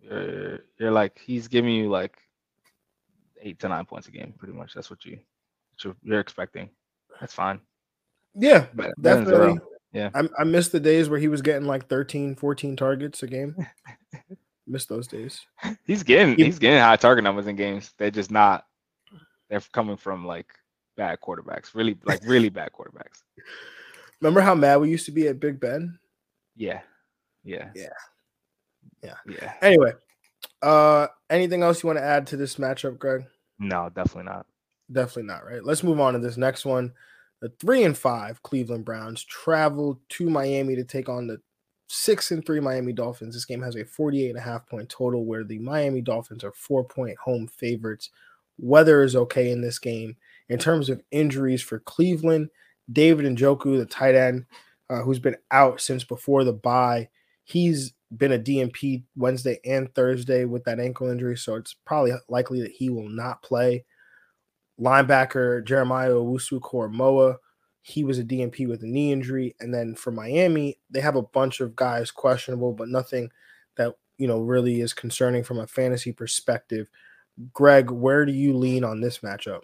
[0.00, 2.18] you're you're like he's giving you like
[3.42, 4.74] eight to nine points a game, pretty much.
[4.74, 6.70] That's what you what you're, you're expecting.
[7.20, 7.60] That's fine.
[8.34, 9.60] Yeah, but definitely.
[9.92, 13.26] Yeah, I, I missed the days where he was getting like 13, 14 targets a
[13.26, 13.56] game.
[14.66, 15.44] missed those days.
[15.84, 17.92] He's getting he, he's getting high target numbers in games.
[17.98, 18.66] They're just not.
[19.48, 20.46] They're coming from like
[20.96, 23.22] bad quarterbacks, really like really bad quarterbacks.
[24.20, 25.98] Remember how mad we used to be at Big Ben?
[26.56, 26.80] Yeah.
[27.44, 27.70] Yeah.
[27.74, 27.88] Yeah.
[29.02, 29.14] Yeah.
[29.26, 29.52] Yeah.
[29.62, 29.92] Anyway,
[30.62, 33.24] uh anything else you want to add to this matchup, Greg?
[33.58, 34.46] No, definitely not.
[34.92, 35.64] Definitely not, right?
[35.64, 36.92] Let's move on to this next one.
[37.40, 41.40] The three and five Cleveland Browns travel to Miami to take on the
[41.88, 43.34] six and three Miami Dolphins.
[43.34, 46.52] This game has a 48 and a half point total where the Miami Dolphins are
[46.52, 48.10] four point home favorites.
[48.58, 50.16] Weather is okay in this game.
[50.48, 52.50] In terms of injuries for Cleveland,
[52.90, 54.46] David Njoku, the tight end,
[54.88, 57.08] uh, who's been out since before the bye,
[57.44, 62.60] he's been a DNP Wednesday and Thursday with that ankle injury, so it's probably likely
[62.62, 63.84] that he will not play.
[64.80, 67.36] Linebacker Jeremiah Owusu-Koramoah,
[67.82, 71.22] he was a DNP with a knee injury, and then for Miami, they have a
[71.22, 73.30] bunch of guys questionable, but nothing
[73.76, 76.88] that you know really is concerning from a fantasy perspective.
[77.52, 79.62] Greg, where do you lean on this matchup?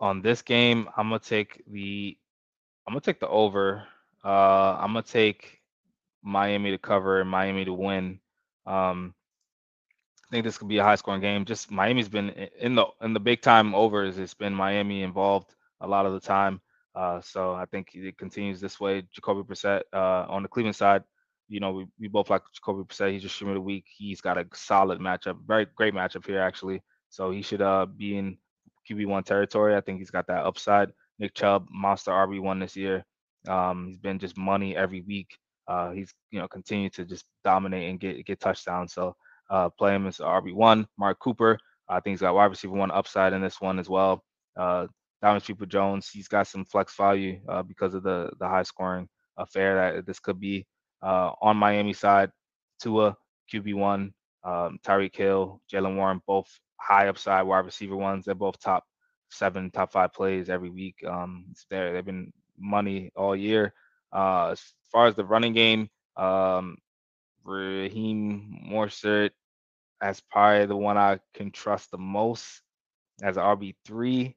[0.00, 2.16] On this game, I'm gonna take the
[2.86, 3.84] I'm gonna take the over.
[4.24, 5.60] Uh, I'm gonna take
[6.22, 8.20] Miami to cover and Miami to win.
[8.66, 9.14] Um,
[10.26, 11.44] I think this could be a high scoring game.
[11.44, 14.18] Just Miami's been in the in the big time overs.
[14.18, 16.60] It's been Miami involved a lot of the time.
[16.94, 19.02] Uh, so I think it continues this way.
[19.12, 21.02] Jacoby Brissett uh, on the Cleveland side,
[21.48, 23.12] you know, we, we both like Jacoby Brissett.
[23.12, 23.84] He's just of the week.
[23.96, 26.82] He's got a solid matchup, very great matchup here actually.
[27.08, 28.38] So he should uh, be in
[28.88, 29.76] QB one territory.
[29.76, 30.90] I think he's got that upside.
[31.18, 33.04] Nick Chubb, monster RB one this year.
[33.48, 35.36] Um, he's been just money every week.
[35.66, 38.92] Uh, he's you know continued to just dominate and get get touchdowns.
[38.94, 39.14] So
[39.50, 40.86] uh, play him as RB one.
[40.98, 41.58] Amari Cooper,
[41.88, 44.22] I think he's got wide receiver one upside in this one as well.
[44.56, 44.86] Uh,
[45.22, 49.08] Donovan Peoples Jones, he's got some flex value uh, because of the the high scoring
[49.36, 50.66] affair that this could be.
[51.02, 52.30] Uh, on Miami side,
[52.80, 53.16] Tua
[53.52, 54.12] QB one,
[54.42, 56.48] um, Tyreek Hill, Jaylen Waddle, both
[56.80, 58.24] high upside wide receiver ones.
[58.24, 58.84] They're both top
[59.34, 61.04] seven, top five plays every week.
[61.06, 63.74] Um, there they've been money all year.
[64.12, 64.62] Uh, as
[64.92, 66.76] far as the running game, um,
[67.44, 69.30] Raheem Mostert
[70.02, 72.62] as probably the one I can trust the most.
[73.22, 74.36] as RB three,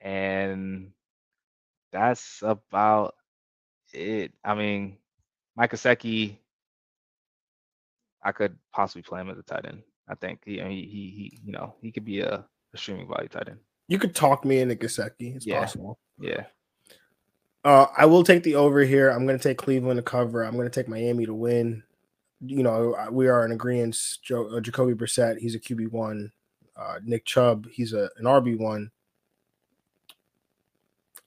[0.00, 0.92] and
[1.92, 3.14] that's about
[3.92, 4.32] it.
[4.44, 4.98] I mean,
[5.56, 6.38] Mike Gesicki,
[8.22, 9.82] I could possibly play him as a tight end.
[10.08, 12.44] I think he, he, he, you know, he could be a,
[12.74, 13.60] a streaming value tight end.
[13.88, 15.36] You could talk me into Gesicki.
[15.36, 15.60] It's Yeah.
[15.60, 15.98] possible.
[16.18, 16.46] Yeah.
[17.64, 19.10] Uh, I will take the over here.
[19.10, 20.42] I'm going to take Cleveland to cover.
[20.42, 21.82] I'm going to take Miami to win.
[22.40, 23.96] You know, we are in agreement.
[24.22, 26.32] Jo- uh, Jacoby Brissett, he's a QB one.
[26.76, 28.90] Uh, Nick Chubb, he's a an RB one.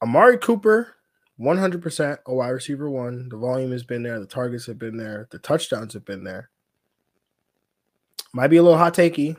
[0.01, 0.95] Amari Cooper,
[1.39, 3.29] 100% a wide receiver one.
[3.29, 4.19] The volume has been there.
[4.19, 5.27] The targets have been there.
[5.31, 6.49] The touchdowns have been there.
[8.33, 9.37] Might be a little hot takey,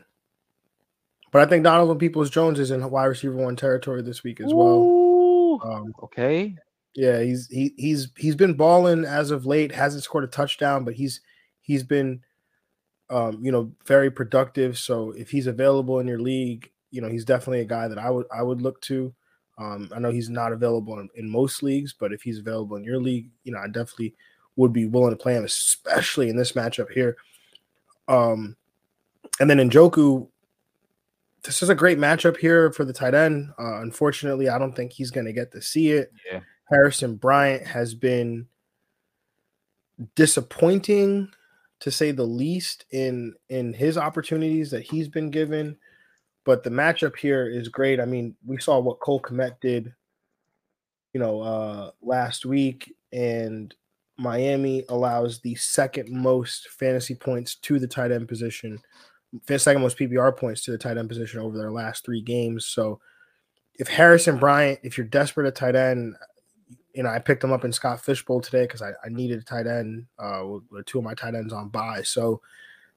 [1.31, 4.53] but I think Donovan Peoples Jones is in wide receiver one territory this week as
[4.53, 5.59] well.
[5.63, 6.55] Um, okay.
[6.95, 9.71] yeah, he's he he's he's been balling as of late.
[9.71, 11.21] Hasn't scored a touchdown, but he's
[11.61, 12.21] he's been
[13.09, 14.77] um, you know very productive.
[14.77, 18.09] So if he's available in your league, you know he's definitely a guy that I
[18.09, 19.13] would I would look to.
[19.59, 22.83] Um, I know he's not available in, in most leagues, but if he's available in
[22.83, 24.15] your league, you know I definitely
[24.55, 27.15] would be willing to play him, especially in this matchup here.
[28.07, 28.55] Um,
[29.39, 30.27] and then Njoku,
[31.47, 33.51] this is a great matchup here for the tight end.
[33.57, 36.11] Uh, unfortunately, I don't think he's going to get to see it.
[36.29, 36.41] Yeah.
[36.69, 38.47] Harrison Bryant has been
[40.15, 41.29] disappointing
[41.79, 45.77] to say the least in in his opportunities that he's been given.
[46.43, 47.99] But the matchup here is great.
[47.99, 49.93] I mean, we saw what Cole Kmet did,
[51.13, 53.73] you know, uh last week, and
[54.17, 58.79] Miami allows the second most fantasy points to the tight end position,
[59.57, 62.65] second most PPR points to the tight end position over their last three games.
[62.65, 62.99] So
[63.75, 66.15] if Harrison Bryant, if you're desperate at tight end,
[66.93, 69.39] you know, I picked him up in Scott Fish Bowl today because I, I needed
[69.39, 72.01] a tight end uh, with two of my tight ends on bye.
[72.01, 72.41] So,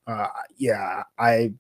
[0.07, 1.53] uh, yeah, I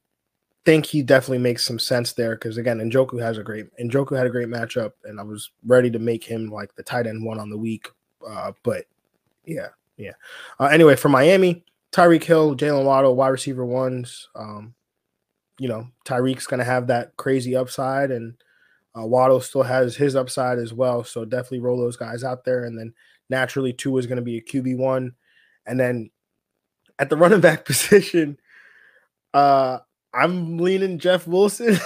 [0.64, 4.26] think he definitely makes some sense there because again, Njoku has a great Njoku had
[4.26, 7.38] a great matchup, and I was ready to make him like the tight end one
[7.38, 7.88] on the week.
[8.26, 8.84] Uh, but
[9.44, 9.68] yeah,
[9.98, 10.12] yeah.
[10.58, 14.28] Uh, anyway, for Miami, Tyreek Hill, Jaylen Waddle, wide receiver ones.
[14.34, 14.74] Um,
[15.58, 18.34] you know, Tyreek's gonna have that crazy upside, and
[18.98, 21.04] uh, Waddle still has his upside as well.
[21.04, 22.64] So definitely roll those guys out there.
[22.64, 22.92] And then
[23.28, 25.14] naturally, Tua is going to be a QB one.
[25.66, 26.10] And then
[26.98, 28.38] at the running back position,
[29.32, 29.78] uh,
[30.12, 31.78] I'm leaning Jeff Wilson.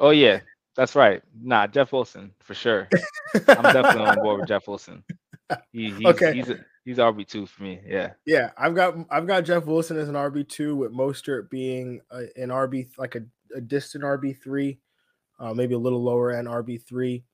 [0.00, 0.40] Oh yeah,
[0.74, 1.22] that's right.
[1.40, 2.88] Nah, Jeff Wilson for sure.
[3.46, 5.04] I'm definitely on board with Jeff Wilson.
[5.70, 6.34] He, he's, Okay.
[6.34, 7.80] he's a, he's RB two for me.
[7.86, 8.12] Yeah.
[8.26, 12.24] yeah, I've got I've got Jeff Wilson as an RB two with Mostert being a,
[12.36, 13.22] an RB like a,
[13.54, 14.78] a distant RB three,
[15.38, 17.24] uh, maybe a little lower end RB three.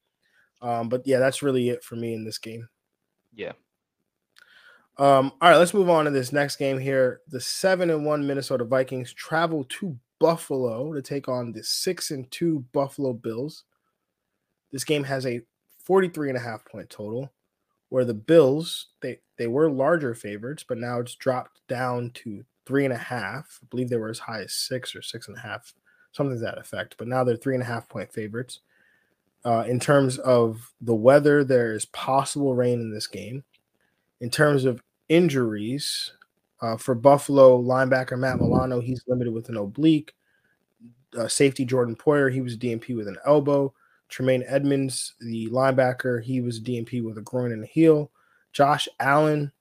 [0.62, 2.68] Um, but yeah, that's really it for me in this game.
[3.34, 3.52] Yeah.
[4.98, 7.20] Um, all right, let's move on to this next game here.
[7.28, 12.30] The seven and one Minnesota Vikings travel to Buffalo to take on the six and
[12.30, 13.64] two Buffalo Bills.
[14.72, 15.40] This game has a
[15.84, 17.32] 43 and a half point total,
[17.90, 22.84] where the Bills they they were larger favorites, but now it's dropped down to three
[22.84, 23.58] and a half.
[23.62, 25.74] I believe they were as high as six or six and a half,
[26.12, 26.96] something to that effect.
[26.98, 28.60] But now they're three and a half point favorites.
[29.44, 33.42] Uh, in terms of the weather, there is possible rain in this game.
[34.20, 36.12] In terms of injuries,
[36.62, 40.14] uh, for Buffalo linebacker Matt Milano, he's limited with an oblique.
[41.18, 43.72] Uh, safety Jordan Poyer, he was DNP with an elbow.
[44.10, 48.10] Tremaine Edmunds, the linebacker, he was DNP with a groin and a heel.
[48.52, 49.52] Josh Allen,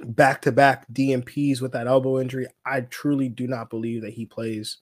[0.00, 2.46] back to back DNPs with that elbow injury.
[2.66, 4.78] I truly do not believe that he plays.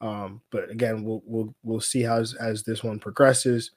[0.00, 3.70] Um, but again, we'll we'll we'll see how as, as this one progresses.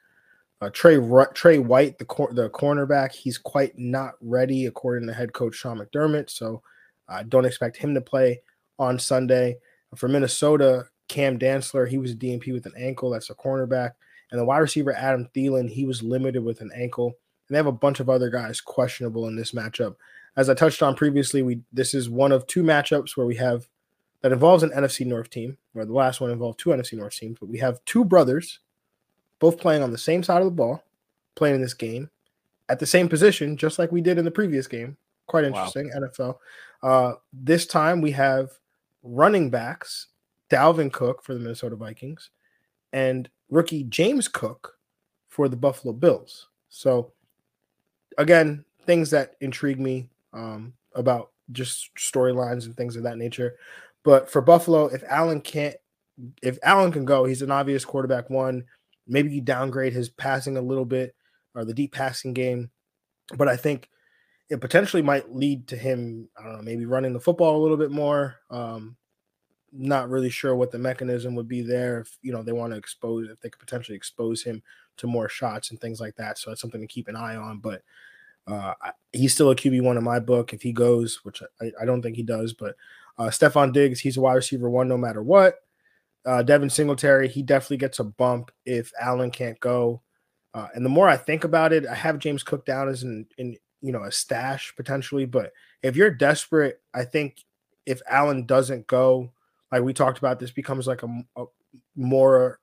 [0.62, 0.98] Uh, Trey
[1.34, 5.80] Trey White, the cor- the cornerback, he's quite not ready according to head coach Sean
[5.80, 6.30] McDermott.
[6.30, 6.62] So
[7.08, 8.42] I don't expect him to play
[8.80, 9.58] on Sunday.
[9.96, 13.12] For Minnesota, Cam Dantzler, he was a DNP with an ankle.
[13.12, 13.92] That's a cornerback.
[14.32, 17.08] And the wide receiver Adam Thielen, he was limited with an ankle.
[17.48, 19.96] And they have a bunch of other guys questionable in this matchup.
[20.36, 23.68] As I touched on previously, we this is one of two matchups where we have
[24.22, 27.38] that involves an NFC North team, where the last one involved two NFC North teams,
[27.40, 28.60] but we have two brothers,
[29.40, 30.84] both playing on the same side of the ball,
[31.36, 32.10] playing in this game
[32.68, 34.98] at the same position, just like we did in the previous game.
[35.28, 35.50] Quite Wow.
[35.66, 36.40] interesting, NFL.
[36.82, 38.50] Uh, this time we have
[39.04, 40.08] running backs,
[40.50, 42.32] Dalvin Cook for the Minnesota Vikings,
[42.92, 44.78] and rookie James Cook
[45.28, 46.48] for the Buffalo Bills.
[46.70, 47.14] So,
[48.18, 53.56] again, things that intrigue me um, about just storylines and things of that nature.
[54.04, 55.76] But for Buffalo, if Allen can't,
[56.42, 58.66] if Allen can go, he's an obvious quarterback one.
[59.08, 61.16] Maybe you downgrade his passing a little bit
[61.54, 62.70] or the deep passing game.
[63.36, 63.90] But I think
[64.50, 67.78] it potentially might lead to him, I don't know, maybe running the football a little
[67.78, 68.36] bit more.
[68.50, 68.96] Um,
[69.78, 72.78] not really sure what the mechanism would be there if you know they want to
[72.78, 74.62] expose if they could potentially expose him
[74.98, 76.38] to more shots and things like that.
[76.38, 77.60] So that's something to keep an eye on.
[77.60, 77.82] But
[78.48, 78.74] uh,
[79.12, 82.02] he's still a QB one in my book if he goes, which I, I don't
[82.02, 82.54] think he does.
[82.54, 82.76] But
[83.18, 85.56] uh, Stefon Diggs, he's a wide receiver one no matter what.
[86.26, 90.02] Uh, Devin Singletary, he definitely gets a bump if Allen can't go.
[90.54, 93.28] Uh, and the more I think about it, I have James Cook down as an
[93.38, 95.26] in you know a stash potentially.
[95.26, 95.52] But
[95.84, 97.44] if you're desperate, I think
[97.86, 99.32] if Allen doesn't go,
[99.76, 101.46] like we talked about, this becomes like a, a
[101.96, 102.60] more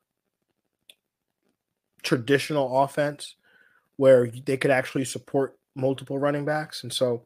[2.02, 3.36] traditional offense
[3.96, 6.82] where they could actually support multiple running backs.
[6.82, 7.24] And so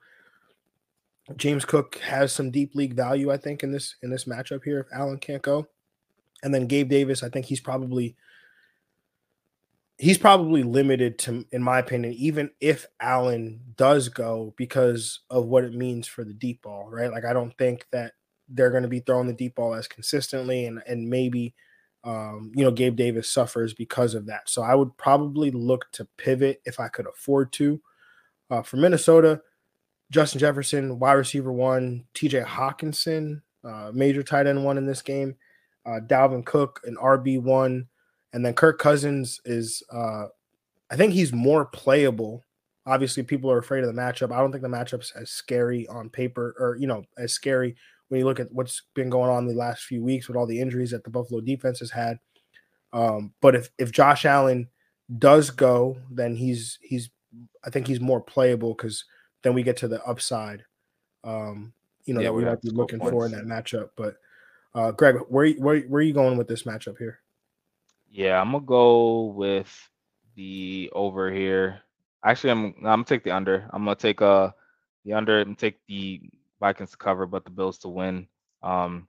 [1.37, 4.80] James Cook has some deep league value, I think, in this in this matchup here
[4.80, 5.68] if Allen can't go.
[6.43, 8.16] And then Gabe Davis, I think he's probably
[9.99, 15.62] he's probably limited to in my opinion, even if Allen does go because of what
[15.62, 17.12] it means for the deep ball, right?
[17.12, 18.14] Like I don't think that
[18.49, 21.55] they're going to be throwing the deep ball as consistently and and maybe
[22.07, 24.49] um, you know, Gabe Davis suffers because of that.
[24.49, 27.80] So I would probably look to pivot if I could afford to.
[28.49, 29.42] Uh, for Minnesota,
[30.12, 35.34] Justin Jefferson, wide receiver one, TJ Hockenson, uh, major tight end one in this game,
[35.84, 37.88] uh, Dalvin Cook, an RB one,
[38.32, 40.26] and then Kirk Cousins is, uh,
[40.88, 42.44] I think he's more playable.
[42.86, 44.30] Obviously, people are afraid of the matchup.
[44.30, 47.74] I don't think the matchup's as scary on paper, or you know, as scary
[48.09, 50.61] when you look at what's been going on the last few weeks with all the
[50.61, 52.18] injuries that the Buffalo defense has had.
[52.92, 54.68] Um, but if if Josh Allen
[55.18, 57.11] does go, then he's he's
[57.64, 59.04] I think he's more playable because
[59.42, 60.64] then we get to the upside.
[61.24, 61.72] Um,
[62.04, 63.12] you know, yeah, that we might be looking points.
[63.12, 63.90] for in that matchup.
[63.96, 64.16] But
[64.74, 67.20] uh, Greg, where, where where are you going with this matchup here?
[68.11, 69.90] Yeah, I'm gonna go with
[70.36, 71.80] the over here.
[72.24, 73.68] Actually, I'm I'm gonna take the under.
[73.72, 74.50] I'm gonna take uh
[75.04, 76.20] the under and take the
[76.61, 78.26] Vikings to cover, but the Bills to win.
[78.62, 79.09] Um,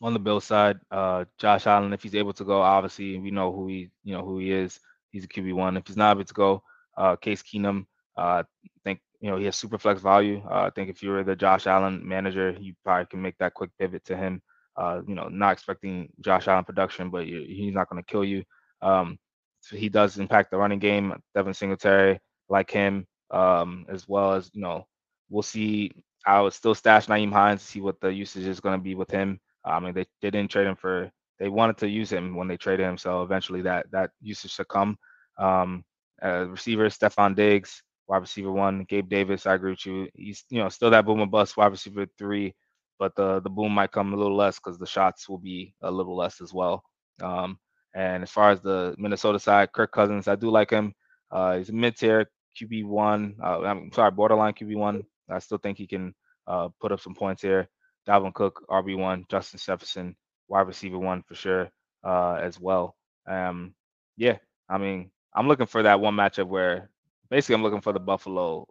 [0.00, 3.52] on the Bill side, uh, Josh Allen, if he's able to go, obviously we know
[3.52, 4.78] who he, you know who he is.
[5.10, 5.76] He's a QB one.
[5.76, 6.62] If he's not able to go,
[6.96, 10.42] uh, Case Keenum, uh, I think you know he has super flex value.
[10.48, 13.54] Uh, I think if you were the Josh Allen manager, you probably can make that
[13.54, 14.42] quick pivot to him.
[14.76, 18.24] Uh, you know, not expecting Josh Allen production, but you, he's not going to kill
[18.24, 18.44] you.
[18.80, 19.18] Um,
[19.60, 21.14] so he does impact the running game.
[21.34, 24.86] Devin Singletary, like him, um, as well as you know,
[25.28, 25.92] we'll see.
[26.28, 28.94] I would still stash Nyheim Hines to see what the usage is going to be
[28.94, 29.40] with him.
[29.64, 31.10] I mean, they, they didn't trade him for.
[31.38, 34.68] They wanted to use him when they traded him, so eventually that that usage should
[34.68, 34.98] come.
[35.38, 35.84] Um,
[36.22, 39.46] uh, receiver Stefon Diggs, wide receiver one, Gabe Davis.
[39.46, 40.08] I agree with you.
[40.14, 42.54] He's you know still that boom and bust wide receiver three,
[42.98, 45.90] but the the boom might come a little less because the shots will be a
[45.90, 46.82] little less as well.
[47.22, 47.58] Um,
[47.94, 50.92] and as far as the Minnesota side, Kirk Cousins, I do like him.
[51.30, 52.26] Uh, he's a mid-tier
[52.60, 53.36] QB one.
[53.42, 55.04] Uh, I'm sorry, borderline QB one.
[55.30, 56.14] I still think he can
[56.46, 57.68] uh, put up some points here.
[58.06, 60.16] Dalvin Cook, RB one, Justin Jefferson,
[60.48, 61.70] wide receiver one for sure
[62.04, 62.96] uh, as well.
[63.26, 63.74] Um,
[64.16, 66.90] yeah, I mean, I'm looking for that one matchup where
[67.30, 68.66] basically I'm looking for the Buffalo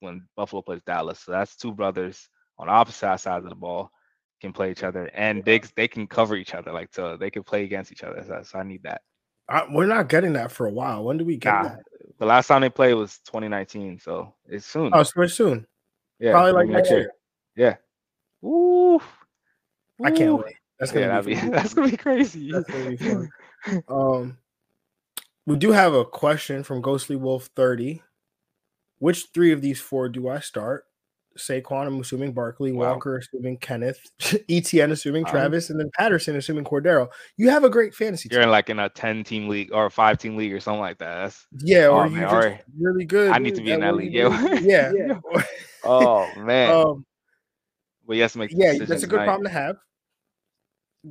[0.00, 1.20] when Buffalo plays Dallas.
[1.20, 2.28] So that's two brothers
[2.58, 3.90] on opposite sides of the ball
[4.40, 7.42] can play each other and they they can cover each other like so they can
[7.42, 8.22] play against each other.
[8.26, 9.00] So, so I need that.
[9.48, 11.04] I, we're not getting that for a while.
[11.04, 11.80] When do we get nah, that?
[12.18, 14.90] The last time they played was 2019, so it's soon.
[14.94, 15.66] Oh, it's very soon.
[16.24, 17.12] Yeah, probably like next year.
[17.54, 17.78] year.
[18.42, 18.48] Yeah.
[18.48, 18.98] Ooh.
[20.02, 20.54] I can't wait.
[20.78, 22.50] That's gonna yeah, be, be that's gonna be crazy.
[22.52, 23.30] That's gonna be fun.
[23.88, 24.38] um,
[25.44, 28.02] we do have a question from Ghostly Wolf 30.
[29.00, 30.86] Which three of these four do I start?
[31.36, 32.92] Saquon, I'm assuming Barkley, wow.
[32.92, 37.08] Walker, assuming Kenneth, ETN, assuming Travis, and then Patterson, assuming Cordarrelle.
[37.36, 38.28] You have a great fantasy.
[38.30, 38.48] You're team.
[38.48, 40.98] in like in a 10 team league or a five team league or something like
[40.98, 41.14] that.
[41.16, 43.30] That's, yeah, or oh, you just really good.
[43.30, 44.12] I need to be in that league.
[44.12, 44.58] Yeah.
[44.60, 44.92] yeah.
[44.94, 45.42] yeah.
[45.84, 46.74] Oh man.
[46.74, 47.06] Um,
[48.06, 49.24] but yes, make yeah, that's a good tonight.
[49.24, 49.76] problem to have.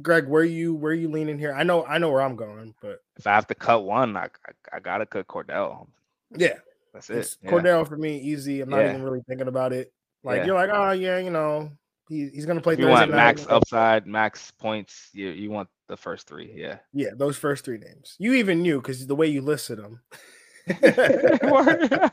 [0.01, 1.53] Greg, where you where you leaning here?
[1.53, 4.25] I know I know where I'm going, but if I have to cut one, I
[4.25, 5.87] I, I gotta cut Cordell.
[6.35, 6.57] Yeah,
[6.93, 7.37] that's it.
[7.43, 7.51] Yeah.
[7.51, 8.61] Cordell for me, easy.
[8.61, 8.89] I'm not yeah.
[8.89, 9.93] even really thinking about it.
[10.23, 10.45] Like yeah.
[10.45, 11.71] you're like, oh yeah, you know,
[12.09, 12.77] he, he's gonna play.
[12.77, 15.09] you want max upside, max points.
[15.13, 16.77] You you want the first three, yeah.
[16.93, 18.15] Yeah, those first three names.
[18.19, 20.01] You even knew because the way you listed them.
[21.43, 22.09] Word.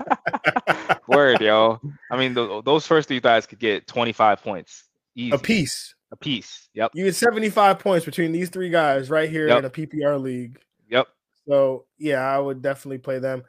[1.09, 1.81] Word, yo.
[2.11, 4.85] I mean, the, those first three guys could get 25 points
[5.15, 5.35] easy.
[5.35, 6.69] a piece a piece.
[6.75, 6.93] Yep.
[6.95, 9.61] You get 75 points between these three guys right here yep.
[9.61, 10.59] in a PPR league.
[10.89, 11.07] Yep.
[11.47, 13.45] So yeah, I would definitely play them.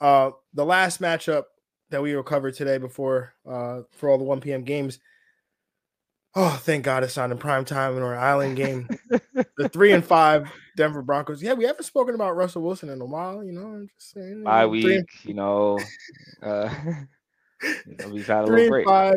[0.00, 1.44] Uh, the last matchup
[1.90, 4.64] that we will cover today before uh, for all the 1 p.m.
[4.64, 4.98] games.
[6.34, 8.88] Oh, thank God it's not in prime time in our island game.
[9.58, 11.42] the three and five Denver Broncos.
[11.42, 13.44] Yeah, we haven't spoken about Russell Wilson in a while.
[13.44, 14.42] You know, I'm just saying.
[14.42, 15.78] My week, you know,
[16.42, 16.74] uh,
[17.62, 18.86] you know, we've had a three little break.
[18.86, 19.16] Five,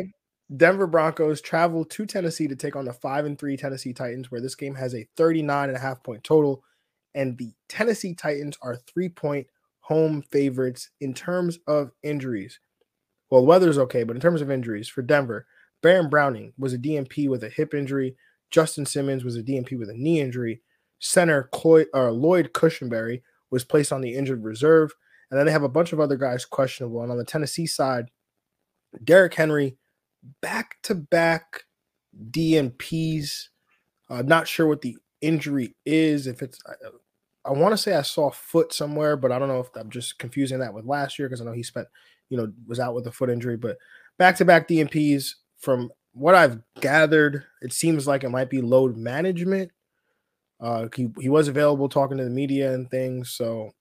[0.54, 4.40] Denver Broncos travel to Tennessee to take on the 5 and 3 Tennessee Titans, where
[4.40, 6.62] this game has a 39 and a half point total.
[7.14, 9.46] And the Tennessee Titans are three point
[9.80, 12.60] home favorites in terms of injuries.
[13.30, 15.46] Well, weather's okay, but in terms of injuries for Denver,
[15.82, 18.16] Baron Browning was a DNP with a hip injury.
[18.50, 20.62] Justin Simmons was a DNP with a knee injury.
[20.98, 24.92] Center Cloyd, uh, Lloyd Cushenberry was placed on the injured reserve.
[25.30, 27.02] And then they have a bunch of other guys questionable.
[27.02, 28.06] And on the Tennessee side,
[29.02, 29.76] Derrick Henry,
[30.40, 31.64] back to back
[32.30, 33.48] DNPs.
[34.08, 36.26] Uh, not sure what the injury is.
[36.26, 39.60] If it's, I, I want to say I saw foot somewhere, but I don't know
[39.60, 41.88] if I'm just confusing that with last year because I know he spent,
[42.28, 43.56] you know, was out with a foot injury.
[43.56, 43.76] But
[44.18, 48.96] back to back DNPs, from what I've gathered, it seems like it might be load
[48.96, 49.70] management.
[50.60, 53.72] Uh, he, he was available talking to the media and things, so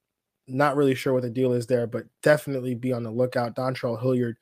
[0.48, 3.56] not really sure what the deal is there, but definitely be on the lookout.
[3.56, 4.38] Dontrell Hilliard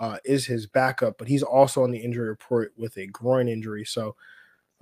[0.00, 3.84] uh, is his backup, but he's also on the injury report with a groin injury.
[3.84, 4.16] So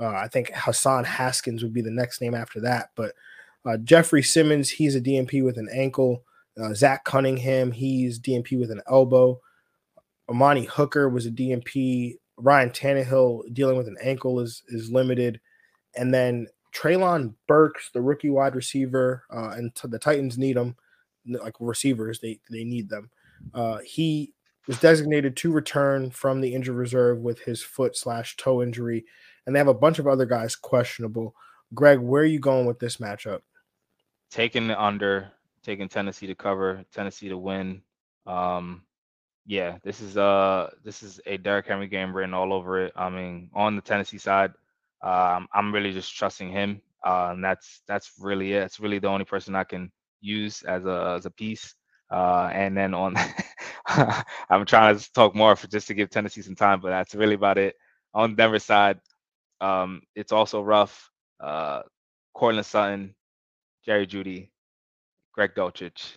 [0.00, 2.90] uh, I think Hassan Haskins would be the next name after that.
[2.96, 3.14] But
[3.64, 6.24] uh, Jeffrey Simmons, he's a DNP with an ankle.
[6.60, 9.40] Uh, Zach Cunningham, he's DNP with an elbow.
[10.28, 12.16] Amani Hooker was a DNP.
[12.36, 15.40] Ryan Tannehill dealing with an ankle is is limited,
[15.96, 20.76] and then Treylon Burks, the rookie wide receiver, uh, and t- the Titans need him,
[21.26, 22.18] like receivers.
[22.20, 23.10] They they need them.
[23.52, 24.32] Uh, he
[24.66, 29.04] was designated to return from the injured reserve with his foot slash toe injury,
[29.46, 31.34] and they have a bunch of other guys questionable.
[31.74, 33.40] Greg, where are you going with this matchup?
[34.30, 35.30] Taking the under,
[35.62, 37.82] taking Tennessee to cover, Tennessee to win.
[38.26, 38.82] Um,
[39.46, 42.92] yeah, this is uh this is a Derrick Henry game written all over it.
[42.96, 44.52] I mean, on the Tennessee side,
[45.02, 48.62] um, I'm really just trusting him, uh, and that's that's really it.
[48.64, 51.74] It's really the only person I can use as a as a piece.
[52.10, 53.14] Uh, and then on,
[53.86, 57.34] I'm trying to talk more for just to give Tennessee some time, but that's really
[57.34, 57.76] about it.
[58.14, 59.00] On Denver side,
[59.60, 61.10] um, it's also rough.
[61.40, 61.82] Uh,
[62.34, 63.14] Courtland Sutton,
[63.84, 64.50] Jerry Jeudy,
[65.32, 66.16] Greg Dulcich.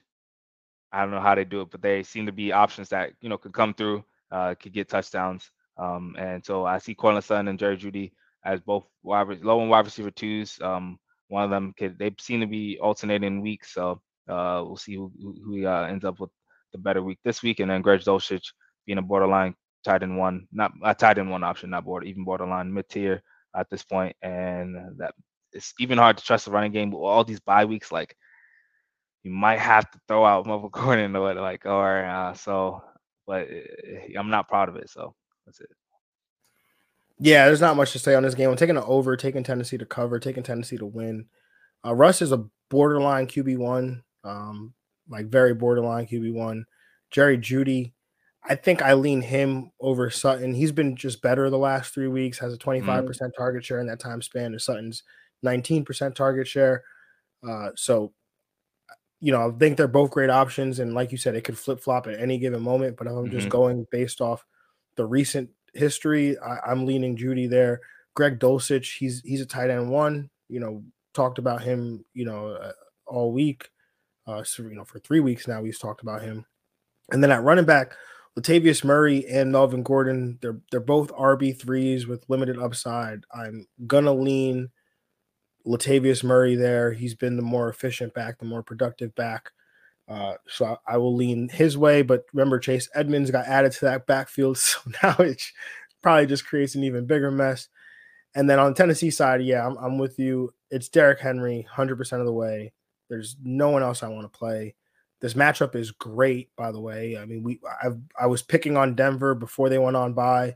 [0.91, 3.29] I don't know how they do it, but they seem to be options that you
[3.29, 5.49] know could come through, uh, could get touchdowns.
[5.77, 8.11] Um, and so I see Courtland Sutton and Jerry Jeudy
[8.45, 10.59] as both wide, low and wide receiver twos.
[10.61, 14.95] Um, one of them could they seem to be alternating weeks, so uh, we'll see
[14.95, 15.11] who,
[15.43, 16.29] who uh, ends up with
[16.71, 17.59] the better week this week.
[17.59, 18.53] And then Greg Dulcich
[18.85, 22.23] being a borderline tight end one, not a tight end one option, not border, even
[22.23, 23.21] borderline mid tier
[23.55, 24.15] at this point.
[24.21, 25.13] And that
[25.53, 26.91] it's even hard to trust the running game.
[26.91, 28.15] with All these bye weeks, like
[29.27, 32.81] you might have to throw out Melvin Gordon or like, or uh, so.
[33.25, 35.13] But eh, I'm not proud of it, so
[35.45, 35.69] that's it.
[37.19, 38.49] Yeah, there's not much to say on this game.
[38.49, 41.25] I'm taking an over, taking Tennessee to cover, taking Tennessee to win.
[41.85, 44.73] Uh, Russ is a borderline QB one, um,
[45.09, 46.65] like very borderline QB one.
[47.11, 47.91] Jerry Jeudy,
[48.47, 50.53] I think I lean him over Sutton.
[50.53, 52.39] He's been just better the last three weeks.
[52.39, 53.07] Has a 25 mm.
[53.07, 54.53] percent target share in that time span.
[54.53, 55.03] To Sutton's
[55.43, 56.83] 19% target share.
[57.47, 58.13] Uh, so,
[59.19, 61.79] you know, I think they're both great options, and like you said, it could flip
[61.79, 62.97] flop at any given moment.
[62.97, 63.31] But if I'm mm-hmm.
[63.31, 64.45] just going based off
[64.95, 67.81] the recent history, I, am leaning Jeudy there.
[68.15, 70.29] Greg Dulcich, he's he's a tight end one.
[70.49, 72.05] You know, talked about him.
[72.13, 72.71] You know, uh,
[73.07, 73.69] all week.
[74.27, 76.45] Uh, so you know, for three weeks now, we've talked about him.
[77.11, 77.93] And then at running back,
[78.37, 83.23] Latavius Murray and Melvin Gordon, they're they're both RB threes with limited upside.
[83.33, 84.69] I'm gonna lean
[85.67, 86.93] Latavius Murray there.
[86.93, 89.51] He's been the more efficient back, the more productive back.
[90.07, 92.01] Uh, so I, I, will lean his way.
[92.01, 95.41] But remember, Chase Edmonds got added to that backfield, so now it
[96.01, 97.67] probably just creates an even bigger mess.
[98.33, 100.53] And then on the Tennessee side, yeah, I'm, I'm with you.
[100.69, 102.71] It's Derrick Henry, 100% of the way.
[103.09, 104.75] There's no one else I want to play.
[105.19, 107.17] This matchup is great, bye the way.
[107.17, 107.89] I mean, we I
[108.19, 110.55] I was picking on Denver before they went on by.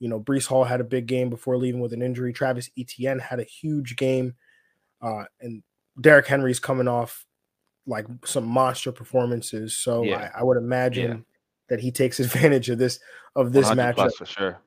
[0.00, 2.32] You know, Breece Hall had a big game before leaving with an injury.
[2.32, 4.34] Travis Etienne had a huge game,
[5.02, 5.62] uh, and
[6.00, 7.26] Derrick Henry's coming off
[7.86, 9.76] like some monster performances.
[9.76, 10.30] So yeah.
[10.34, 11.18] I, I, would imagine yeah.
[11.68, 13.00] that he takes advantage of this
[13.36, 14.60] of this matchup for sure.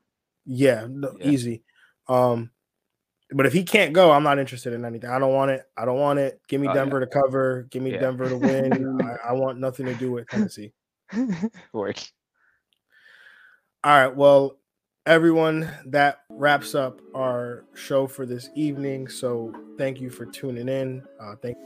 [0.46, 1.64] Yeah, no, yeah, easy.
[2.08, 2.52] Um,
[3.32, 5.10] but if he can't go, I'm not interested in anything.
[5.10, 5.64] I don't want it.
[5.78, 6.42] I don't want it.
[6.48, 7.68] Give me oh, Denver to cover.
[7.72, 9.02] Give me Denver to win.
[9.26, 10.74] I, I, want nothing to do with Tennessee.
[13.84, 14.16] All right.
[14.16, 14.58] Well,
[15.06, 19.08] everyone, that wraps up our show for this evening.
[19.08, 21.04] So thank you for tuning in.
[21.20, 21.58] Uh, thank.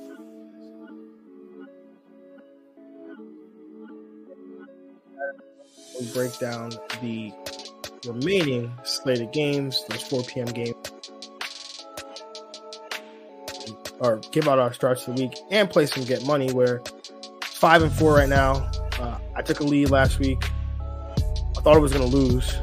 [5.99, 6.71] we break down
[7.01, 7.33] the
[8.05, 10.45] remaining slated games, those 4 p.m.
[10.45, 10.75] games,
[13.99, 16.51] or give out our starts of the week and play some get money.
[16.51, 16.83] Where
[17.43, 18.69] five and four right now.
[18.99, 20.43] Uh, I took a lead last week.
[20.79, 22.55] I thought I was going to lose.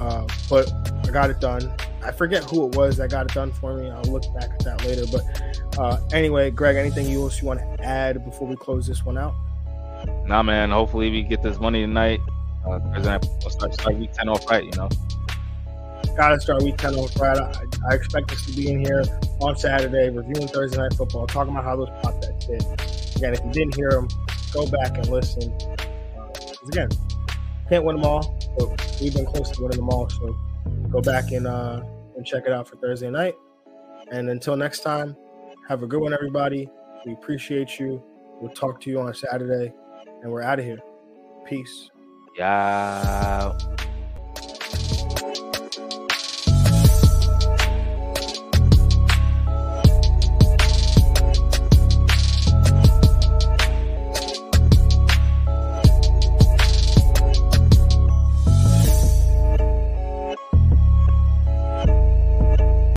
[0.00, 0.72] Uh, but
[1.06, 1.72] I got it done.
[2.04, 3.88] I forget who it was that got it done for me.
[3.88, 5.04] I'll look back at that later.
[5.10, 9.04] But uh, anyway, Greg, anything you else you want to add before we close this
[9.04, 9.34] one out?
[10.26, 10.70] Nah, man.
[10.70, 12.20] Hopefully we get this money tonight.
[12.66, 14.64] Uh, we'll start, start week ten off right.
[14.64, 14.88] You know.
[16.16, 17.36] Gotta start week ten off right.
[17.36, 19.04] I, I, expect us to be in here
[19.40, 22.62] on Saturday reviewing Thursday night football, talking about how those prop bets did.
[23.16, 24.08] Again, if you didn't hear them,
[24.52, 25.52] go back and listen.
[26.16, 26.28] Uh,
[26.68, 26.88] again,
[27.68, 28.38] can't win them all,
[29.00, 30.08] we've been close to winning them all.
[30.08, 30.36] So
[30.90, 31.82] go back and uh,
[32.16, 33.34] and check it out for Thursday night.
[34.10, 35.16] And until next time,
[35.68, 36.68] have a good one, everybody.
[37.06, 38.02] We appreciate you.
[38.40, 39.72] We'll talk to you on Saturday,
[40.22, 40.80] and we're out of here.
[41.46, 41.90] Peace.
[42.36, 43.56] Yeah.